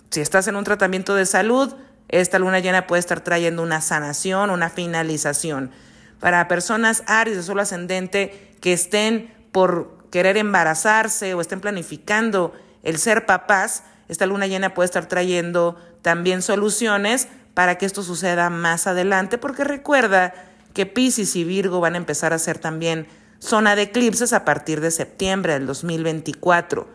[0.10, 1.74] Si estás en un tratamiento de salud,
[2.10, 5.72] esta luna llena puede estar trayendo una sanación, una finalización.
[6.20, 13.00] Para personas Aries de solo ascendente que estén por querer embarazarse o estén planificando el
[13.00, 18.88] ser papás, esta luna llena puede estar trayendo también soluciones para que esto suceda más
[18.88, 20.34] adelante, porque recuerda
[20.74, 23.08] que Pisces y Virgo van a empezar a ser también
[23.40, 26.88] zona de eclipses a partir de septiembre del 2024.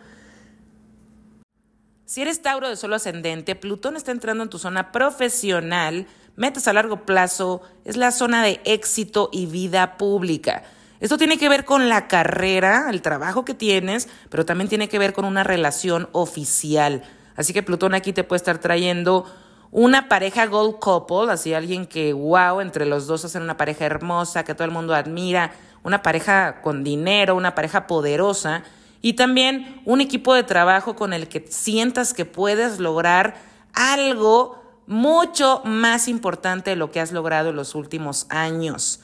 [2.04, 6.72] Si eres Tauro de solo ascendente, Plutón está entrando en tu zona profesional, metas a
[6.72, 10.62] largo plazo, es la zona de éxito y vida pública.
[11.00, 14.98] Esto tiene que ver con la carrera, el trabajo que tienes, pero también tiene que
[14.98, 17.02] ver con una relación oficial.
[17.36, 19.26] Así que Plutón aquí te puede estar trayendo
[19.70, 24.44] una pareja gold couple, así alguien que, wow, entre los dos hacen una pareja hermosa,
[24.44, 28.62] que todo el mundo admira, una pareja con dinero, una pareja poderosa,
[29.02, 33.36] y también un equipo de trabajo con el que sientas que puedes lograr
[33.74, 39.00] algo mucho más importante de lo que has logrado en los últimos años.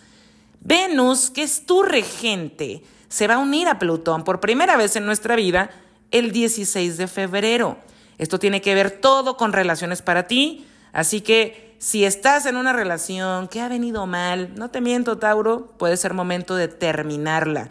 [0.65, 5.05] Venus, que es tu regente, se va a unir a Plutón por primera vez en
[5.05, 5.71] nuestra vida
[6.13, 7.79] el 16 de febrero.
[8.19, 12.73] Esto tiene que ver todo con relaciones para ti, así que si estás en una
[12.73, 17.71] relación que ha venido mal, no te miento, Tauro, puede ser momento de terminarla.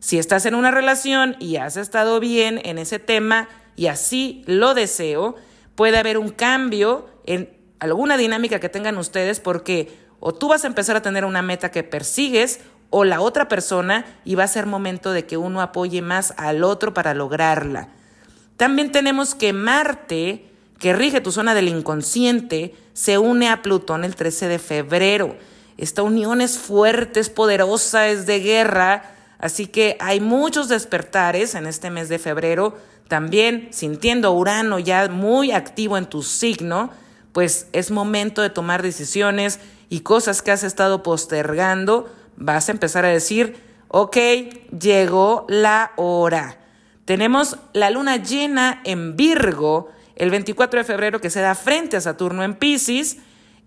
[0.00, 4.74] Si estás en una relación y has estado bien en ese tema y así lo
[4.74, 5.36] deseo,
[5.76, 10.68] puede haber un cambio en alguna dinámica que tengan ustedes porque o tú vas a
[10.68, 14.66] empezar a tener una meta que persigues o la otra persona y va a ser
[14.66, 17.88] momento de que uno apoye más al otro para lograrla.
[18.56, 24.14] También tenemos que Marte, que rige tu zona del inconsciente, se une a Plutón el
[24.14, 25.36] 13 de febrero.
[25.76, 31.66] Esta unión es fuerte, es poderosa, es de guerra, así que hay muchos despertares en
[31.66, 32.78] este mes de febrero.
[33.08, 36.92] También sintiendo Urano ya muy activo en tu signo,
[37.32, 39.58] pues es momento de tomar decisiones
[39.92, 42.10] y cosas que has estado postergando.
[42.38, 44.16] Vas a empezar a decir, ok,
[44.80, 46.60] llegó la hora.
[47.04, 52.00] Tenemos la luna llena en Virgo el 24 de febrero que se da frente a
[52.00, 53.18] Saturno en Pisces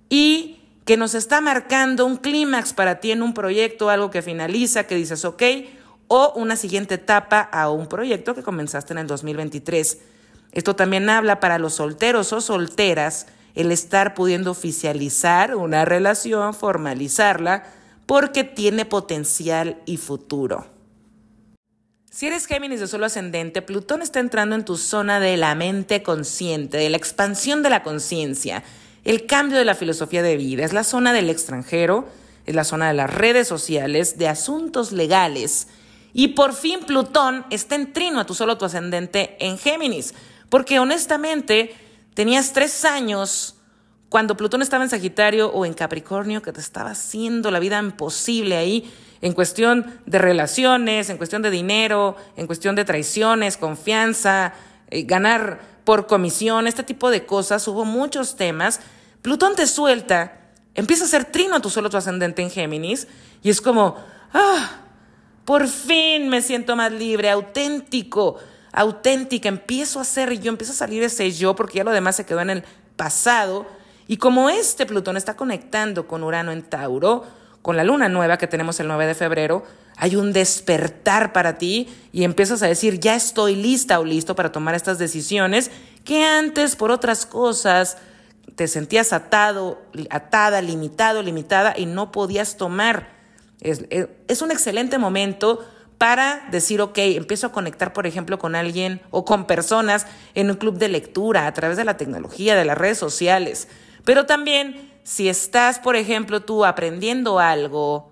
[0.09, 4.87] y que nos está marcando un clímax para ti en un proyecto, algo que finaliza,
[4.87, 5.43] que dices ok,
[6.07, 9.99] o una siguiente etapa a un proyecto que comenzaste en el 2023.
[10.53, 17.63] Esto también habla para los solteros o solteras el estar pudiendo oficializar una relación, formalizarla,
[18.05, 20.67] porque tiene potencial y futuro.
[22.11, 26.01] Si eres Géminis de solo ascendente, Plutón está entrando en tu zona de la mente
[26.03, 28.63] consciente, de la expansión de la conciencia,
[29.03, 30.63] el cambio de la filosofía de vida.
[30.63, 32.07] Es la zona del extranjero,
[32.45, 35.67] es la zona de las redes sociales, de asuntos legales.
[36.13, 40.13] Y por fin Plutón está en trino a tu solo tu ascendente en Géminis.
[40.47, 41.75] Porque honestamente
[42.15, 43.57] tenías tres años
[44.09, 48.57] cuando Plutón estaba en Sagitario o en Capricornio que te estaba haciendo la vida imposible
[48.57, 54.53] ahí en cuestión de relaciones, en cuestión de dinero, en cuestión de traiciones, confianza,
[54.89, 58.79] eh, ganar por comisión, este tipo de cosas, hubo muchos temas.
[59.21, 60.39] Plutón te suelta,
[60.75, 63.07] empieza a ser trino tu solo tu ascendente en Géminis
[63.41, 63.95] y es como,
[64.33, 64.81] ah,
[65.43, 68.37] por fin me siento más libre, auténtico,
[68.75, 72.25] auténtica, empiezo a ser yo, empiezo a salir ese yo porque ya lo demás se
[72.25, 72.63] quedó en el
[72.95, 73.65] pasado.
[74.07, 77.23] Y como este Plutón está conectando con Urano en Tauro,
[77.61, 79.63] con la luna nueva que tenemos el 9 de febrero,
[79.97, 84.51] hay un despertar para ti y empiezas a decir, ya estoy lista o listo para
[84.51, 85.71] tomar estas decisiones
[86.03, 87.97] que antes por otras cosas
[88.55, 93.15] te sentías atado, atada, limitado, limitada y no podías tomar.
[93.61, 95.65] Es, es un excelente momento
[95.97, 100.57] para decir, ok, empiezo a conectar, por ejemplo, con alguien o con personas en un
[100.57, 103.67] club de lectura a través de la tecnología, de las redes sociales.
[104.03, 108.11] Pero también si estás, por ejemplo, tú aprendiendo algo,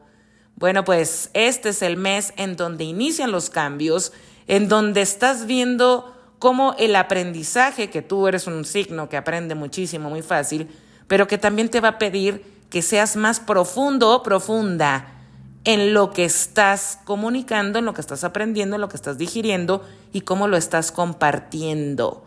[0.55, 4.13] bueno, pues este es el mes en donde inician los cambios,
[4.47, 10.09] en donde estás viendo cómo el aprendizaje, que tú eres un signo que aprende muchísimo,
[10.09, 10.69] muy fácil,
[11.07, 15.12] pero que también te va a pedir que seas más profundo o profunda
[15.65, 19.85] en lo que estás comunicando, en lo que estás aprendiendo, en lo que estás digiriendo
[20.11, 22.25] y cómo lo estás compartiendo.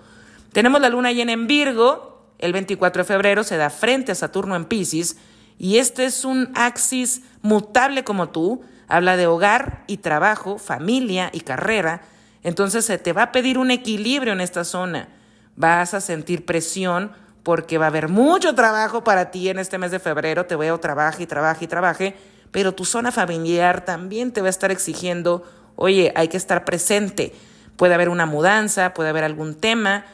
[0.53, 4.57] Tenemos la luna llena en Virgo, el 24 de febrero se da frente a Saturno
[4.57, 5.17] en Pisces
[5.59, 11.41] y este es un axis mutable como tú, habla de hogar y trabajo, familia y
[11.41, 12.03] carrera,
[12.43, 15.09] entonces se te va a pedir un equilibrio en esta zona.
[15.57, 19.91] Vas a sentir presión porque va a haber mucho trabajo para ti en este mes
[19.91, 22.17] de febrero, te veo trabaje y trabaje y trabaje,
[22.51, 25.45] pero tu zona familiar también te va a estar exigiendo,
[25.77, 27.33] oye, hay que estar presente.
[27.77, 30.05] Puede haber una mudanza, puede haber algún tema,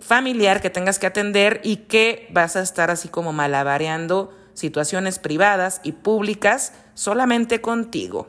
[0.00, 5.80] familiar que tengas que atender y que vas a estar así como malabareando situaciones privadas
[5.82, 8.28] y públicas solamente contigo.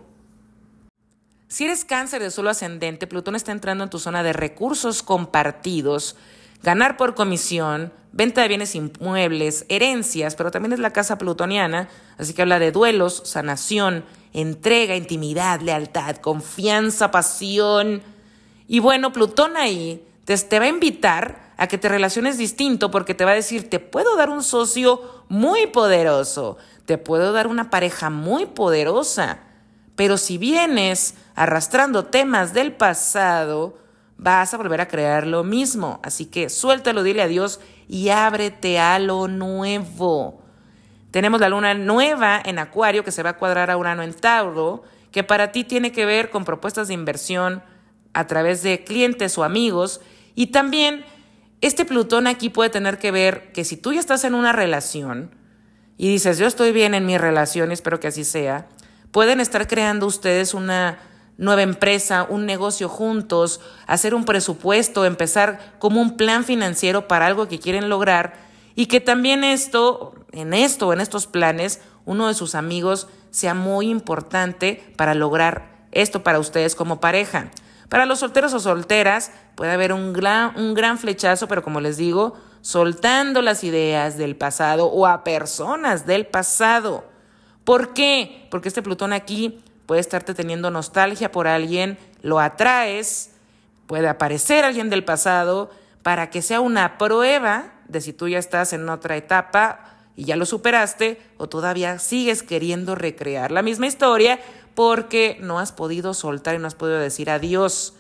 [1.48, 6.16] Si eres cáncer de solo ascendente, Plutón está entrando en tu zona de recursos compartidos,
[6.64, 12.34] ganar por comisión, venta de bienes inmuebles, herencias, pero también es la casa plutoniana, así
[12.34, 18.02] que habla de duelos, sanación, entrega, intimidad, lealtad, confianza, pasión.
[18.68, 23.14] Y bueno, Plutón ahí te, te va a invitar a que te relaciones distinto porque
[23.14, 27.70] te va a decir, te puedo dar un socio muy poderoso, te puedo dar una
[27.70, 29.40] pareja muy poderosa,
[29.96, 33.78] pero si vienes arrastrando temas del pasado,
[34.24, 36.00] vas a volver a crear lo mismo.
[36.04, 40.42] Así que suéltalo, dile a Dios y ábrete a lo nuevo.
[41.12, 44.84] Tenemos la luna nueva en Acuario que se va a cuadrar a Urano en Tauro,
[45.12, 47.62] que para ti tiene que ver con propuestas de inversión
[48.14, 50.02] a través de clientes o amigos
[50.36, 51.06] y también
[51.62, 55.32] este Plutón aquí puede tener que ver que si tú ya estás en una relación
[55.98, 58.68] y dices, yo estoy bien en mi relación, espero que así sea,
[59.12, 61.00] pueden estar creando ustedes una
[61.38, 67.48] nueva empresa, un negocio juntos, hacer un presupuesto, empezar como un plan financiero para algo
[67.48, 68.34] que quieren lograr
[68.76, 73.90] y que también esto, en esto, en estos planes, uno de sus amigos sea muy
[73.90, 77.52] importante para lograr esto para ustedes como pareja.
[77.90, 81.98] Para los solteros o solteras puede haber un gran, un gran flechazo, pero como les
[81.98, 87.06] digo, soltando las ideas del pasado o a personas del pasado.
[87.64, 88.48] ¿Por qué?
[88.50, 93.32] Porque este Plutón aquí puede estarte teniendo nostalgia por alguien, lo atraes,
[93.88, 95.72] puede aparecer alguien del pasado
[96.02, 100.36] para que sea una prueba de si tú ya estás en otra etapa y ya
[100.36, 104.40] lo superaste o todavía sigues queriendo recrear la misma historia
[104.76, 107.94] porque no has podido soltar y no has podido decir adiós.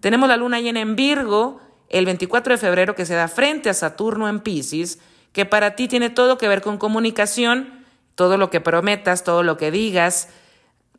[0.00, 3.74] Tenemos la luna llena en Virgo el 24 de febrero que se da frente a
[3.74, 4.98] Saturno en Pisces,
[5.32, 7.84] que para ti tiene todo que ver con comunicación,
[8.14, 10.28] todo lo que prometas, todo lo que digas,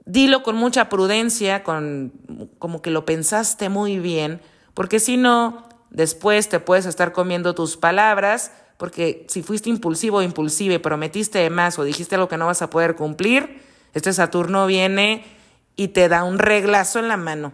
[0.05, 2.13] dilo con mucha prudencia, con
[2.59, 4.41] como que lo pensaste muy bien,
[4.73, 10.21] porque si no, después te puedes estar comiendo tus palabras, porque si fuiste impulsivo o
[10.21, 13.61] impulsiva y prometiste más o dijiste algo que no vas a poder cumplir,
[13.93, 15.25] este Saturno viene
[15.75, 17.53] y te da un reglazo en la mano.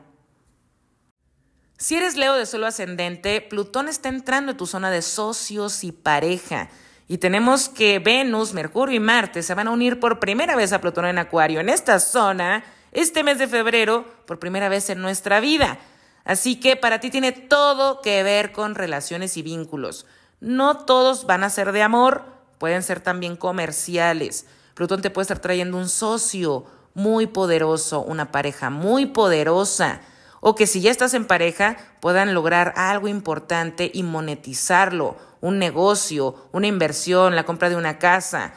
[1.77, 5.91] Si eres Leo de suelo ascendente, Plutón está entrando en tu zona de socios y
[5.91, 6.69] pareja.
[7.11, 10.79] Y tenemos que Venus, Mercurio y Marte se van a unir por primera vez a
[10.79, 15.41] Plutón en Acuario en esta zona este mes de febrero por primera vez en nuestra
[15.41, 15.77] vida.
[16.23, 20.05] Así que para ti tiene todo que ver con relaciones y vínculos.
[20.39, 22.23] No todos van a ser de amor,
[22.57, 24.45] pueden ser también comerciales.
[24.73, 29.99] Plutón te puede estar trayendo un socio muy poderoso, una pareja muy poderosa
[30.39, 36.49] o que si ya estás en pareja puedan lograr algo importante y monetizarlo, un negocio,
[36.51, 38.53] una inversión, la compra de una casa.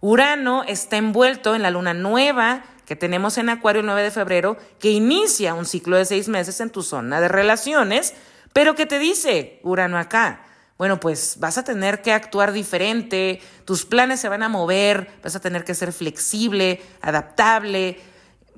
[0.00, 4.56] Urano está envuelto en la luna nueva que tenemos en Acuario el 9 de febrero,
[4.78, 8.14] que inicia un ciclo de seis meses en tu zona de relaciones,
[8.52, 10.42] pero que te dice, Urano acá,
[10.76, 15.36] bueno, pues vas a tener que actuar diferente, tus planes se van a mover, vas
[15.36, 18.00] a tener que ser flexible, adaptable,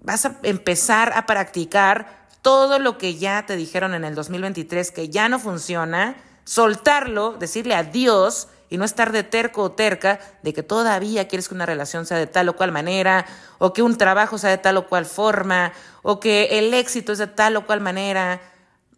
[0.00, 5.08] vas a empezar a practicar todo lo que ya te dijeron en el 2023 que
[5.08, 6.16] ya no funciona,
[6.46, 11.54] soltarlo, decirle adiós y no estar de terco o terca de que todavía quieres que
[11.54, 13.26] una relación sea de tal o cual manera,
[13.58, 15.72] o que un trabajo sea de tal o cual forma,
[16.02, 18.40] o que el éxito es de tal o cual manera.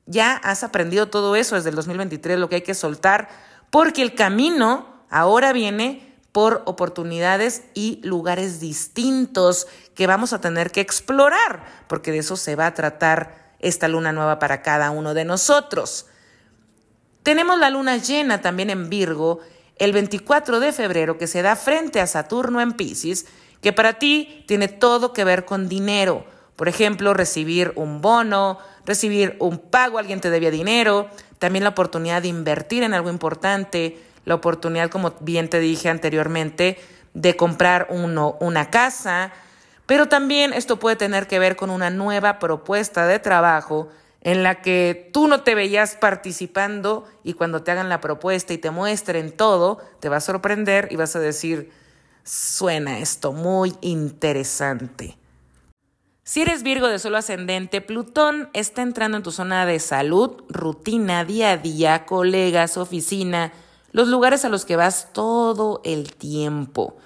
[0.06, 3.28] Ya has aprendido todo eso desde el 2023, lo que hay que soltar,
[3.70, 10.80] porque el camino ahora viene por oportunidades y lugares distintos que vamos a tener que
[10.80, 15.24] explorar, porque de eso se va a tratar esta luna nueva para cada uno de
[15.24, 16.06] nosotros.
[17.28, 19.40] Tenemos la luna llena también en Virgo
[19.76, 23.26] el 24 de febrero que se da frente a Saturno en Pisces,
[23.60, 26.24] que para ti tiene todo que ver con dinero.
[26.56, 32.22] Por ejemplo, recibir un bono, recibir un pago, alguien te debía dinero, también la oportunidad
[32.22, 36.78] de invertir en algo importante, la oportunidad, como bien te dije anteriormente,
[37.12, 39.32] de comprar uno, una casa,
[39.84, 43.90] pero también esto puede tener que ver con una nueva propuesta de trabajo
[44.20, 48.58] en la que tú no te veías participando y cuando te hagan la propuesta y
[48.58, 51.70] te muestren todo, te va a sorprender y vas a decir,
[52.24, 55.16] suena esto muy interesante.
[56.24, 61.24] Si eres Virgo de solo ascendente, Plutón está entrando en tu zona de salud, rutina,
[61.24, 63.52] día a día, colegas, oficina,
[63.92, 66.98] los lugares a los que vas todo el tiempo.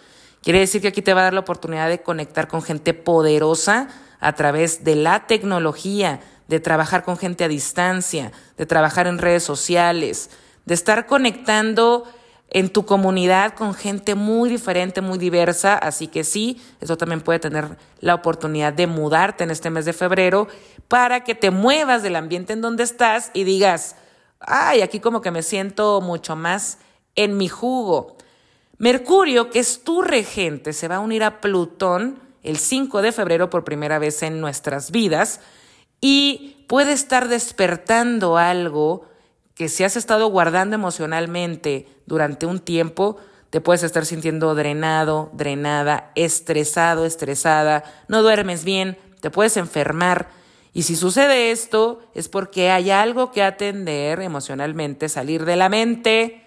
[0.43, 3.89] Quiere decir que aquí te va a dar la oportunidad de conectar con gente poderosa
[4.19, 6.21] a través de la tecnología,
[6.53, 10.29] de trabajar con gente a distancia, de trabajar en redes sociales,
[10.67, 12.05] de estar conectando
[12.51, 15.79] en tu comunidad con gente muy diferente, muy diversa.
[15.79, 19.95] Así que sí, eso también puede tener la oportunidad de mudarte en este mes de
[19.95, 20.47] febrero
[20.89, 23.97] para que te muevas del ambiente en donde estás y digas,
[24.39, 26.77] ay, aquí como que me siento mucho más
[27.15, 28.19] en mi jugo.
[28.77, 33.49] Mercurio, que es tu regente, se va a unir a Plutón el 5 de febrero
[33.49, 35.41] por primera vez en nuestras vidas
[36.03, 39.07] y puede estar despertando algo
[39.55, 43.17] que si has estado guardando emocionalmente durante un tiempo,
[43.49, 50.29] te puedes estar sintiendo drenado, drenada, estresado, estresada, no duermes bien, te puedes enfermar
[50.75, 56.47] y si sucede esto es porque hay algo que atender emocionalmente, salir de la mente,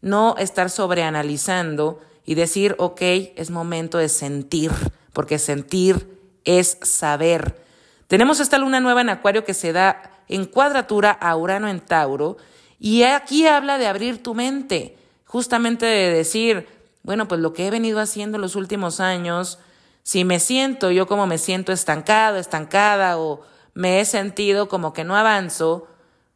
[0.00, 3.00] no estar sobreanalizando y decir, ok,
[3.36, 4.72] es momento de sentir,
[5.12, 7.62] porque sentir es saber.
[8.10, 12.38] Tenemos esta luna nueva en Acuario que se da en cuadratura a Urano en Tauro
[12.80, 16.66] y aquí habla de abrir tu mente, justamente de decir,
[17.04, 19.60] bueno, pues lo que he venido haciendo en los últimos años,
[20.02, 23.42] si me siento yo como me siento estancado, estancada o
[23.74, 25.86] me he sentido como que no avanzo,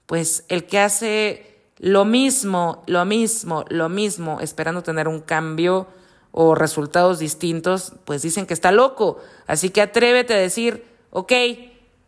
[0.06, 5.88] pues el que hace lo mismo, lo mismo, lo mismo, esperando tener un cambio
[6.30, 9.18] o resultados distintos, pues dicen que está loco.
[9.48, 11.32] Así que atrévete a decir, ok,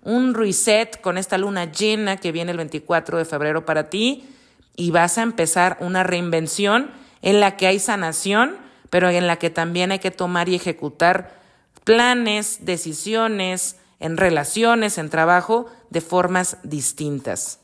[0.02, 4.28] un reset con esta luna llena que viene el 24 de febrero para ti
[4.74, 6.90] y vas a empezar una reinvención
[7.22, 8.56] en la que hay sanación,
[8.90, 11.40] pero en la que también hay que tomar y ejecutar
[11.84, 17.60] planes, decisiones, en relaciones, en trabajo, de formas distintas.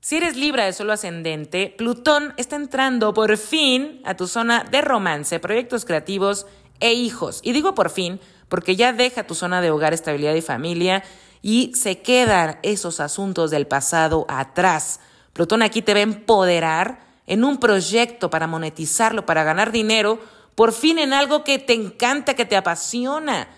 [0.00, 4.80] Si eres Libra de solo ascendente, Plutón está entrando por fin a tu zona de
[4.80, 6.46] romance, proyectos creativos
[6.80, 7.40] e hijos.
[7.44, 8.20] Y digo por fin
[8.52, 11.02] porque ya deja tu zona de hogar, estabilidad y familia
[11.40, 15.00] y se quedan esos asuntos del pasado atrás.
[15.32, 20.18] Plutón aquí te va a empoderar en un proyecto para monetizarlo, para ganar dinero,
[20.54, 23.48] por fin en algo que te encanta, que te apasiona.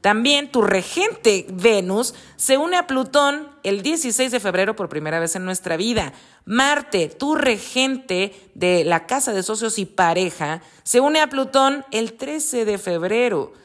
[0.00, 5.34] También tu regente Venus se une a Plutón el 16 de febrero por primera vez
[5.34, 6.12] en nuestra vida.
[6.44, 12.12] Marte, tu regente de la casa de socios y pareja, se une a Plutón el
[12.12, 13.63] 13 de febrero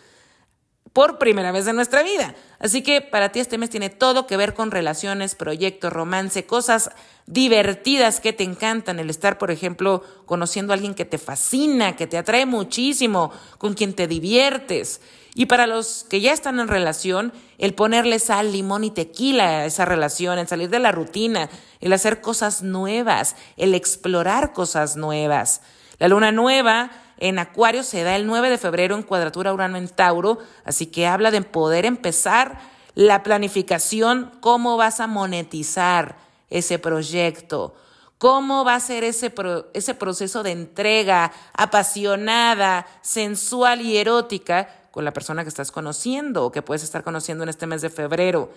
[0.93, 2.35] por primera vez en nuestra vida.
[2.59, 6.91] Así que para ti este mes tiene todo que ver con relaciones, proyectos, romance, cosas
[7.25, 8.99] divertidas que te encantan.
[8.99, 13.75] El estar, por ejemplo, conociendo a alguien que te fascina, que te atrae muchísimo, con
[13.75, 15.01] quien te diviertes.
[15.35, 19.65] Y para los que ya están en relación, el ponerle sal, limón y tequila a
[19.65, 25.61] esa relación, el salir de la rutina, el hacer cosas nuevas, el explorar cosas nuevas.
[25.99, 29.89] La luna nueva en Acuario se da el 9 de febrero en cuadratura Urano en
[29.89, 32.59] Tauro, así que habla de poder empezar
[32.95, 36.17] la planificación, cómo vas a monetizar
[36.49, 37.75] ese proyecto,
[38.17, 39.33] cómo va a ser ese,
[39.73, 46.51] ese proceso de entrega apasionada, sensual y erótica con la persona que estás conociendo o
[46.51, 48.49] que puedes estar conociendo en este mes de febrero.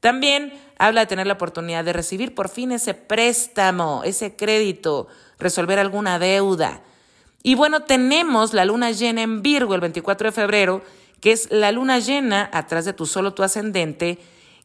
[0.00, 5.08] También habla de tener la oportunidad de recibir por fin ese préstamo, ese crédito,
[5.38, 6.82] resolver alguna deuda.
[7.42, 10.82] Y bueno, tenemos la luna llena en Virgo el 24 de febrero,
[11.20, 14.18] que es la luna llena atrás de tu solo tu ascendente,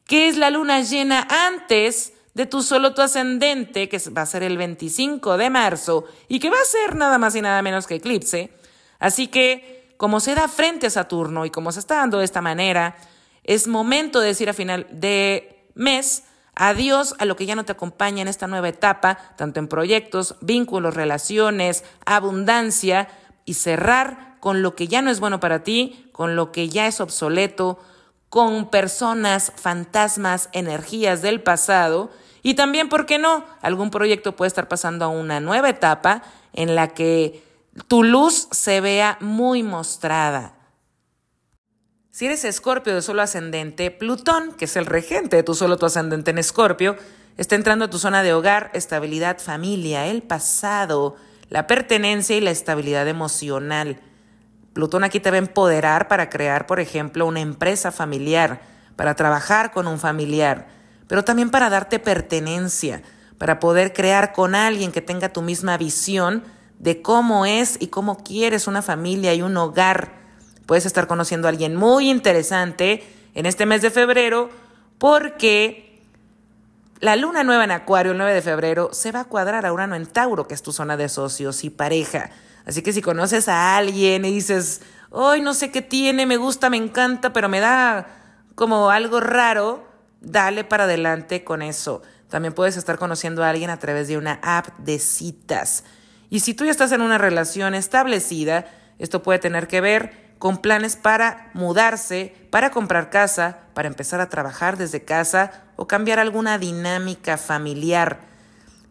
[0.06, 4.44] que es la luna llena antes de tu solo tu ascendente, que va a ser
[4.44, 7.96] el 25 de marzo y que va a ser nada más y nada menos que
[7.96, 8.52] eclipse.
[9.00, 12.42] Así que, como se da frente a Saturno y como se está dando de esta
[12.42, 12.98] manera,
[13.46, 16.24] es momento de decir a final de mes
[16.56, 20.36] Adiós a lo que ya no te acompaña en esta nueva etapa, tanto en proyectos,
[20.42, 23.10] vínculos, relaciones, abundancia
[23.44, 26.88] y cerrar con lo que ya no es bueno para ti, con lo que ya
[26.88, 27.80] es obsoleto,
[28.30, 32.10] con personas, fantasmas, energías del pasado
[32.46, 33.44] y también, ¿por qué no?
[33.62, 36.22] Algún proyecto puede estar pasando a una nueva etapa
[36.54, 37.44] en la que
[37.88, 40.55] tu luz se vea muy mostrada.
[42.16, 45.86] Si eres escorpio de solo ascendente, Plutón, que es el regente de tu solo tu
[45.86, 46.96] ascendente en escorpio,
[47.36, 51.18] está entrando a tu zona de hogar, estabilidad, familia, el pasado,
[51.50, 54.00] la pertenencia y la estabilidad emocional.
[54.72, 58.62] Plutón aquí te va a empoderar para crear, por ejemplo, una empresa familiar,
[58.96, 60.70] para trabajar con un familiar,
[61.10, 63.02] pero también para darte pertenencia,
[63.38, 66.46] para poder crear con alguien que tenga tu misma visión
[66.80, 70.25] de cómo es y cómo quieres una familia y un hogar
[70.66, 73.04] Puedes estar conociendo a alguien muy interesante
[73.34, 74.50] en este mes de febrero
[74.98, 76.02] porque
[77.00, 79.96] la luna nueva en Acuario, el 9 de febrero, se va a cuadrar a Urano
[79.96, 82.32] en Tauro, que es tu zona de socios y pareja.
[82.66, 86.70] Así que si conoces a alguien y dices, hoy no sé qué tiene, me gusta,
[86.70, 88.08] me encanta, pero me da
[88.56, 89.88] como algo raro,
[90.22, 92.02] dale para adelante con eso.
[92.30, 95.84] También puedes estar conociendo a alguien a través de una app de citas.
[96.30, 98.66] Y si tú ya estás en una relación establecida,
[98.98, 104.30] esto puede tener que ver con planes para mudarse, para comprar casa, para empezar a
[104.30, 108.20] trabajar desde casa o cambiar alguna dinámica familiar.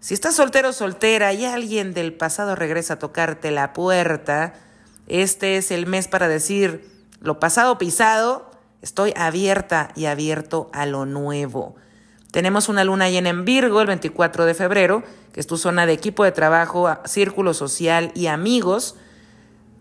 [0.00, 4.54] Si estás soltero o soltera y alguien del pasado regresa a tocarte la puerta,
[5.06, 6.90] este es el mes para decir,
[7.20, 8.50] lo pasado pisado,
[8.82, 11.76] estoy abierta y abierto a lo nuevo.
[12.30, 15.92] Tenemos una luna llena en Virgo el 24 de febrero, que es tu zona de
[15.92, 18.96] equipo de trabajo, círculo social y amigos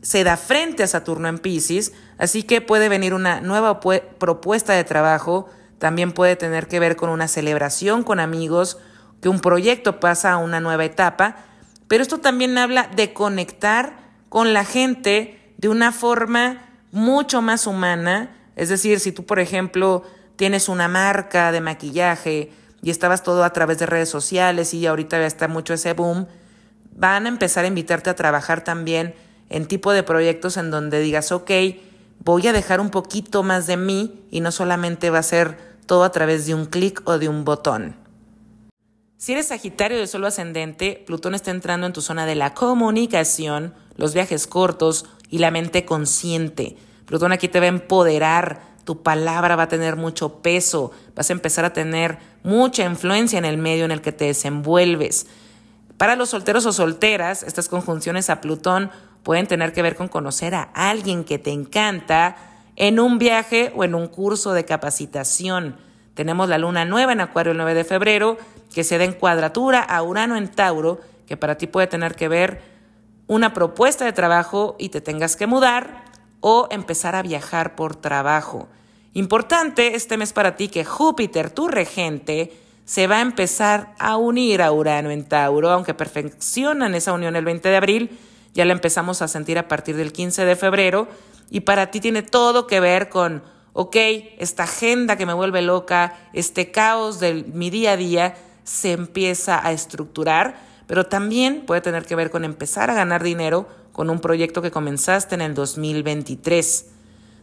[0.03, 4.83] se da frente a Saturno en Pisces, así que puede venir una nueva propuesta de
[4.83, 5.49] trabajo,
[5.79, 8.77] también puede tener que ver con una celebración con amigos,
[9.21, 11.37] que un proyecto pasa a una nueva etapa,
[11.87, 13.97] pero esto también habla de conectar
[14.27, 20.03] con la gente de una forma mucho más humana, es decir, si tú, por ejemplo,
[20.35, 22.51] tienes una marca de maquillaje
[22.81, 26.27] y estabas todo a través de redes sociales y ahorita ya está mucho ese boom,
[26.93, 29.15] van a empezar a invitarte a trabajar también
[29.53, 31.51] en tipo de proyectos en donde digas, ok,
[32.25, 36.03] voy a dejar un poquito más de mí y no solamente va a ser todo
[36.03, 37.95] a través de un clic o de un botón.
[39.15, 43.75] Si eres Sagitario de solo ascendente, Plutón está entrando en tu zona de la comunicación,
[43.95, 46.75] los viajes cortos y la mente consciente.
[47.05, 51.33] Plutón aquí te va a empoderar, tu palabra va a tener mucho peso, vas a
[51.33, 55.27] empezar a tener mucha influencia en el medio en el que te desenvuelves.
[55.97, 58.89] Para los solteros o solteras, estas conjunciones a Plutón
[59.23, 62.35] pueden tener que ver con conocer a alguien que te encanta
[62.75, 65.77] en un viaje o en un curso de capacitación.
[66.13, 68.37] Tenemos la luna nueva en Acuario el 9 de febrero,
[68.73, 72.27] que se da en cuadratura a Urano en Tauro, que para ti puede tener que
[72.27, 72.61] ver
[73.27, 76.03] una propuesta de trabajo y te tengas que mudar
[76.41, 78.67] o empezar a viajar por trabajo.
[79.13, 82.51] Importante este mes para ti que Júpiter, tu regente,
[82.85, 87.45] se va a empezar a unir a Urano en Tauro, aunque perfeccionan esa unión el
[87.45, 88.19] 20 de abril,
[88.53, 91.07] ya la empezamos a sentir a partir del 15 de febrero
[91.49, 93.43] y para ti tiene todo que ver con,
[93.73, 93.95] ok,
[94.37, 99.65] esta agenda que me vuelve loca, este caos de mi día a día se empieza
[99.65, 100.55] a estructurar,
[100.87, 104.71] pero también puede tener que ver con empezar a ganar dinero con un proyecto que
[104.71, 106.87] comenzaste en el 2023.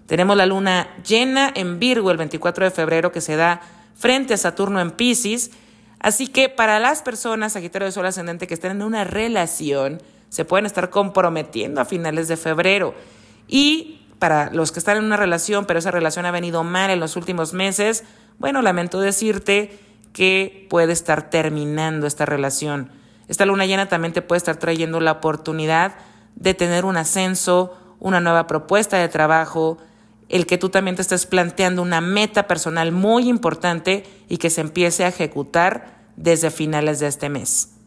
[0.06, 3.60] Tenemos la luna llena en Virgo el 24 de febrero que se da
[3.94, 5.52] frente a Saturno en Pisces.
[6.00, 10.46] Así que para las personas, Sagitario de Sol Ascendente, que estén en una relación, se
[10.46, 12.94] pueden estar comprometiendo a finales de febrero.
[13.46, 17.00] Y para los que están en una relación, pero esa relación ha venido mal en
[17.00, 18.04] los últimos meses,
[18.38, 19.78] bueno, lamento decirte
[20.12, 22.90] que puede estar terminando esta relación.
[23.28, 25.96] Esta luna llena también te puede estar trayendo la oportunidad
[26.36, 29.78] de tener un ascenso, una nueva propuesta de trabajo,
[30.28, 34.60] el que tú también te estés planteando una meta personal muy importante y que se
[34.60, 37.79] empiece a ejecutar desde finales de este mes.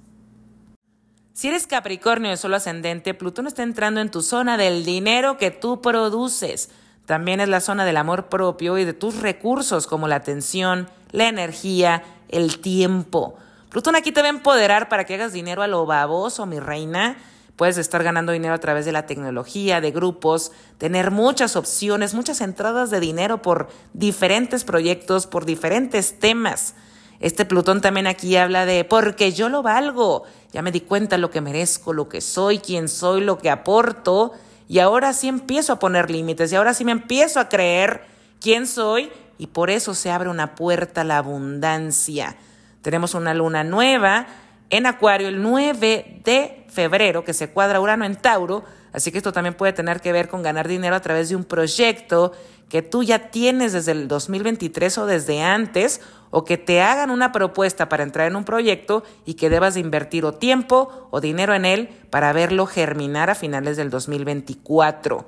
[1.34, 5.50] Si eres Capricornio de solo ascendente, Plutón está entrando en tu zona del dinero que
[5.50, 6.70] tú produces.
[7.08, 11.28] También es la zona del amor propio y de tus recursos como la atención, la
[11.28, 13.36] energía, el tiempo.
[13.70, 17.18] Plutón aquí te va a empoderar para que hagas dinero a lo baboso, mi reina.
[17.56, 22.42] Puedes estar ganando dinero a través de la tecnología, de grupos, tener muchas opciones, muchas
[22.42, 26.76] entradas de dinero por diferentes proyectos, por diferentes temas.
[27.20, 30.24] Este Plutón también aquí habla de porque yo lo valgo.
[30.52, 34.34] Ya me di cuenta lo que merezco, lo que soy, quién soy, lo que aporto.
[34.68, 38.06] Y ahora sí empiezo a poner límites y ahora sí me empiezo a creer
[38.40, 42.36] quién soy y por eso se abre una puerta a la abundancia.
[42.82, 44.28] Tenemos una luna nueva
[44.70, 49.32] en Acuario el 9 de febrero que se cuadra Urano en Tauro, así que esto
[49.32, 52.34] también puede tener que ver con ganar dinero a través de un proyecto
[52.70, 56.02] que tú ya tienes desde el 2023 o desde antes,
[56.32, 59.82] o que te hagan una propuesta para entrar en un proyecto y que debas de
[59.82, 65.28] invertir o tiempo o dinero en él para verlo germinar a finales del 2024.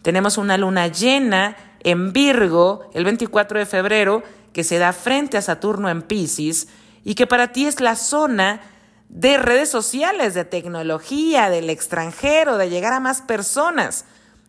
[0.00, 4.22] Tenemos una luna llena en Virgo el 24 de febrero
[4.54, 6.68] que se da frente a Saturno en Pisces
[7.04, 8.62] y que para ti es la zona
[9.08, 14.04] de redes sociales, de tecnología, del extranjero, de llegar a más personas.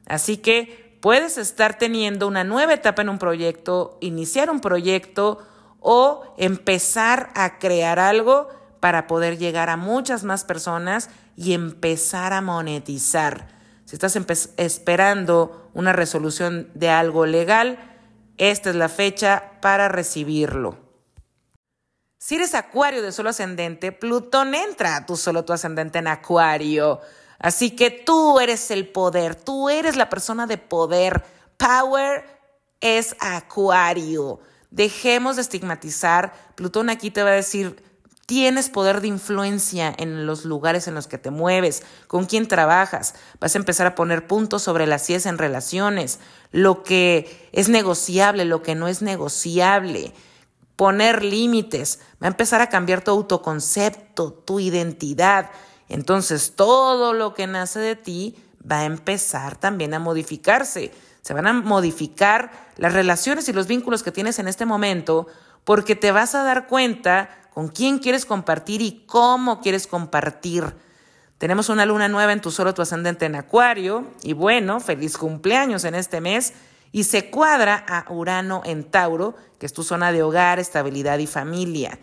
[0.05, 5.39] Así que puedes estar teniendo una nueva etapa en un proyecto, iniciar un proyecto
[5.79, 12.41] o empezar a crear algo para poder llegar a muchas más personas y empezar a
[12.41, 13.47] monetizar.
[13.85, 14.17] Si estás
[14.57, 17.79] esperando una resolución de algo legal,
[18.37, 20.77] esta es la fecha para recibirlo.
[22.17, 26.99] Si eres acuario de solo ascendente, Plutón entra a tu solo tu ascendente en acuario.
[27.39, 31.23] Así que tú eres el poder, tú eres la persona de poder.
[31.57, 32.25] Power
[32.81, 34.39] es acuario.
[34.71, 36.33] Dejemos de estigmatizar.
[36.55, 37.81] Plutón aquí te va a decir,
[38.29, 43.15] tienes poder de influencia en los lugares en los que te mueves, con quién trabajas.
[43.39, 46.19] Vas a empezar a poner puntos sobre las CIES en relaciones,
[46.51, 50.13] lo que es negociable, lo que no es negociable.
[50.75, 55.49] Poner límites, va a empezar a cambiar tu autoconcepto, tu identidad.
[55.89, 58.35] Entonces todo lo que nace de ti
[58.69, 60.91] va a empezar también a modificarse.
[61.21, 65.27] Se van a modificar las relaciones y los vínculos que tienes en este momento
[65.63, 70.63] porque te vas a dar cuenta con quién quieres compartir y cómo quieres compartir.
[71.37, 75.83] Tenemos una luna nueva en tu solo tu ascendente en Acuario y bueno, feliz cumpleaños
[75.85, 76.53] en este mes
[76.91, 81.27] y se cuadra a Urano en Tauro, que es tu zona de hogar, estabilidad y
[81.27, 81.99] familia.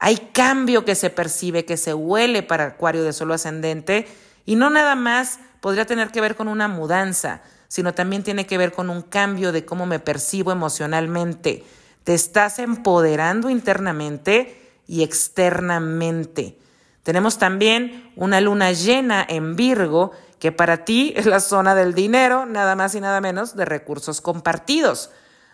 [0.00, 4.08] Hay cambio que se percibe, que se huele para Acuario de solo ascendente
[4.46, 8.56] y no nada más podría tener que ver con una mudanza, sino también tiene que
[8.56, 11.64] ver con un cambio de cómo me percibo emocionalmente.
[12.02, 16.56] Te estás empoderando internamente y externamente.
[17.02, 22.46] Tenemos también una luna llena en Virgo, que para ti es la zona del dinero,
[22.46, 25.10] nada más y nada menos de recursos compartidos.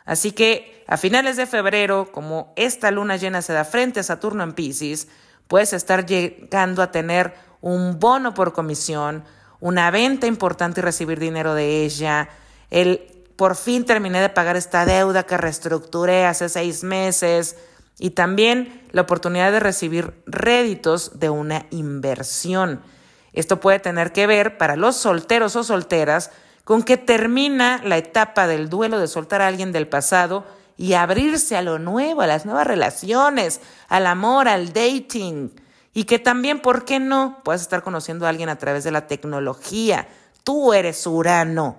[0.07, 4.44] Así que a finales de febrero, como esta luna llena se da frente a Saturno
[4.44, 5.09] en Pisces,
[5.48, 9.24] puedes estar llegando a tener un bono por comisión,
[9.61, 12.28] una venta importante y recibir dinero de ella.
[12.70, 17.57] El por fin terminé de pagar esta deuda que reestructuré hace seis meses
[17.98, 22.80] y también la oportunidad de recibir réditos de una inversión.
[23.32, 26.30] Esto puede tener que ver para los solteros o solteras
[26.66, 30.44] con que termina la etapa del duelo de soltar a alguien del pasado
[30.76, 35.52] y abrirse a lo nuevo, a las nuevas relaciones, al amor, al dating.
[35.94, 37.38] Y que también, ¿por qué no?
[37.44, 40.08] Puedes estar conociendo a alguien a través de la tecnología.
[40.42, 41.76] Tú eres Urano.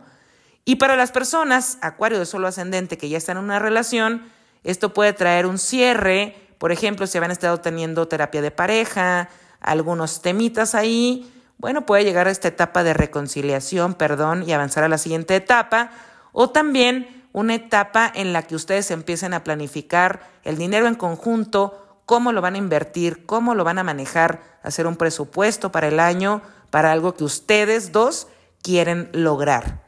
[0.63, 4.31] Y para las personas, Acuario de Solo Ascendente, que ya están en una relación,
[4.63, 6.33] esto puede traer un cierre.
[6.59, 9.27] Por ejemplo, si habían estado teniendo terapia de pareja,
[9.59, 14.89] algunos temitas ahí, bueno, puede llegar a esta etapa de reconciliación, perdón, y avanzar a
[14.89, 15.91] la siguiente etapa.
[16.31, 22.01] O también una etapa en la que ustedes empiecen a planificar el dinero en conjunto,
[22.05, 25.99] cómo lo van a invertir, cómo lo van a manejar, hacer un presupuesto para el
[25.99, 28.27] año, para algo que ustedes dos
[28.61, 29.83] quieren lograr.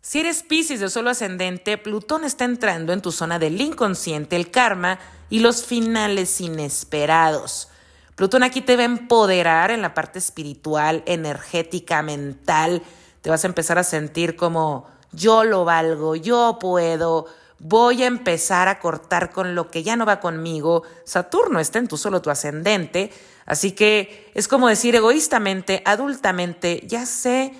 [0.00, 4.50] Si eres Pisces de solo ascendente, Plutón está entrando en tu zona del inconsciente, el
[4.50, 4.98] karma
[5.28, 7.68] y los finales inesperados.
[8.16, 12.82] Plutón aquí te va a empoderar en la parte espiritual, energética, mental.
[13.20, 17.26] Te vas a empezar a sentir como yo lo valgo, yo puedo,
[17.58, 20.82] voy a empezar a cortar con lo que ya no va conmigo.
[21.04, 23.12] Saturno está en tu solo tu ascendente,
[23.44, 27.52] así que es como decir egoístamente, adultamente, ya sé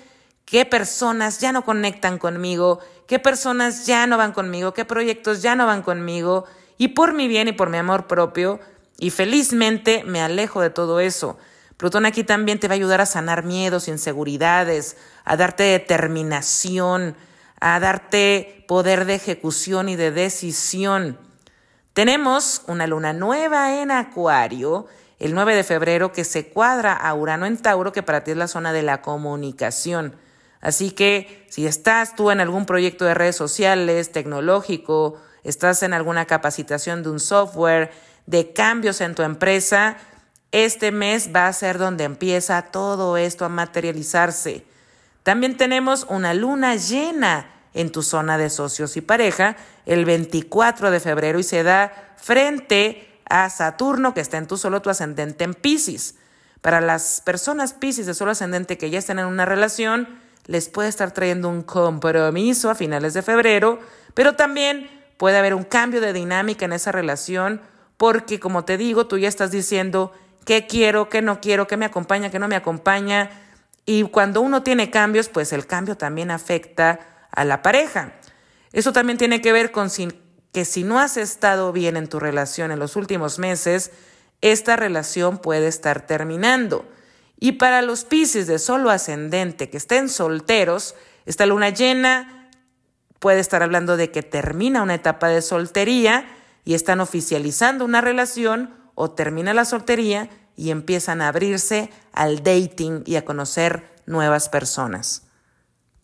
[0.45, 5.55] qué personas ya no conectan conmigo, qué personas ya no van conmigo, qué proyectos ya
[5.55, 6.45] no van conmigo,
[6.79, 8.59] y por mi bien y por mi amor propio,
[8.99, 11.37] y felizmente me alejo de todo eso.
[11.77, 17.15] Plutón aquí también te va a ayudar a sanar miedos, inseguridades, a darte determinación,
[17.59, 21.19] a darte poder de ejecución y de decisión.
[21.93, 24.87] Tenemos una luna nueva en Acuario
[25.19, 28.37] el 9 de febrero que se cuadra a Urano en Tauro, que para ti es
[28.37, 30.15] la zona de la comunicación.
[30.61, 36.25] Así que si estás tú en algún proyecto de redes sociales, tecnológico, estás en alguna
[36.25, 37.91] capacitación de un software,
[38.27, 39.97] de cambios en tu empresa,
[40.51, 44.65] este mes va a ser donde empieza todo esto a materializarse.
[45.23, 49.55] También tenemos una luna llena en tu zona de socios y pareja
[49.85, 54.81] el 24 de febrero y se da frente a Saturno que está en tu solo
[54.81, 56.15] tu ascendente en Pisces.
[56.61, 60.07] Para las personas Pisces de solo ascendente que ya están en una relación,
[60.45, 63.79] les puede estar trayendo un compromiso a finales de febrero,
[64.13, 67.61] pero también puede haber un cambio de dinámica en esa relación
[67.97, 70.11] porque, como te digo, tú ya estás diciendo
[70.45, 73.29] qué quiero, qué no quiero, qué me acompaña, qué no me acompaña
[73.89, 76.99] y cuando uno tiene cambios, pues el cambio también afecta
[77.31, 78.11] a la pareja.
[78.73, 79.89] Eso también tiene que ver con
[80.51, 83.91] que si no has estado bien en tu relación en los últimos meses,
[84.41, 86.85] esta relación puede estar terminando.
[87.39, 90.95] Y para los Pisces de solo ascendente que estén solteros,
[91.25, 92.49] esta luna llena
[93.19, 96.25] puede estar hablando de que termina una etapa de soltería
[96.67, 103.03] y están oficializando una relación o termina la soltería y empiezan a abrirse al dating
[103.05, 105.26] y a conocer nuevas personas.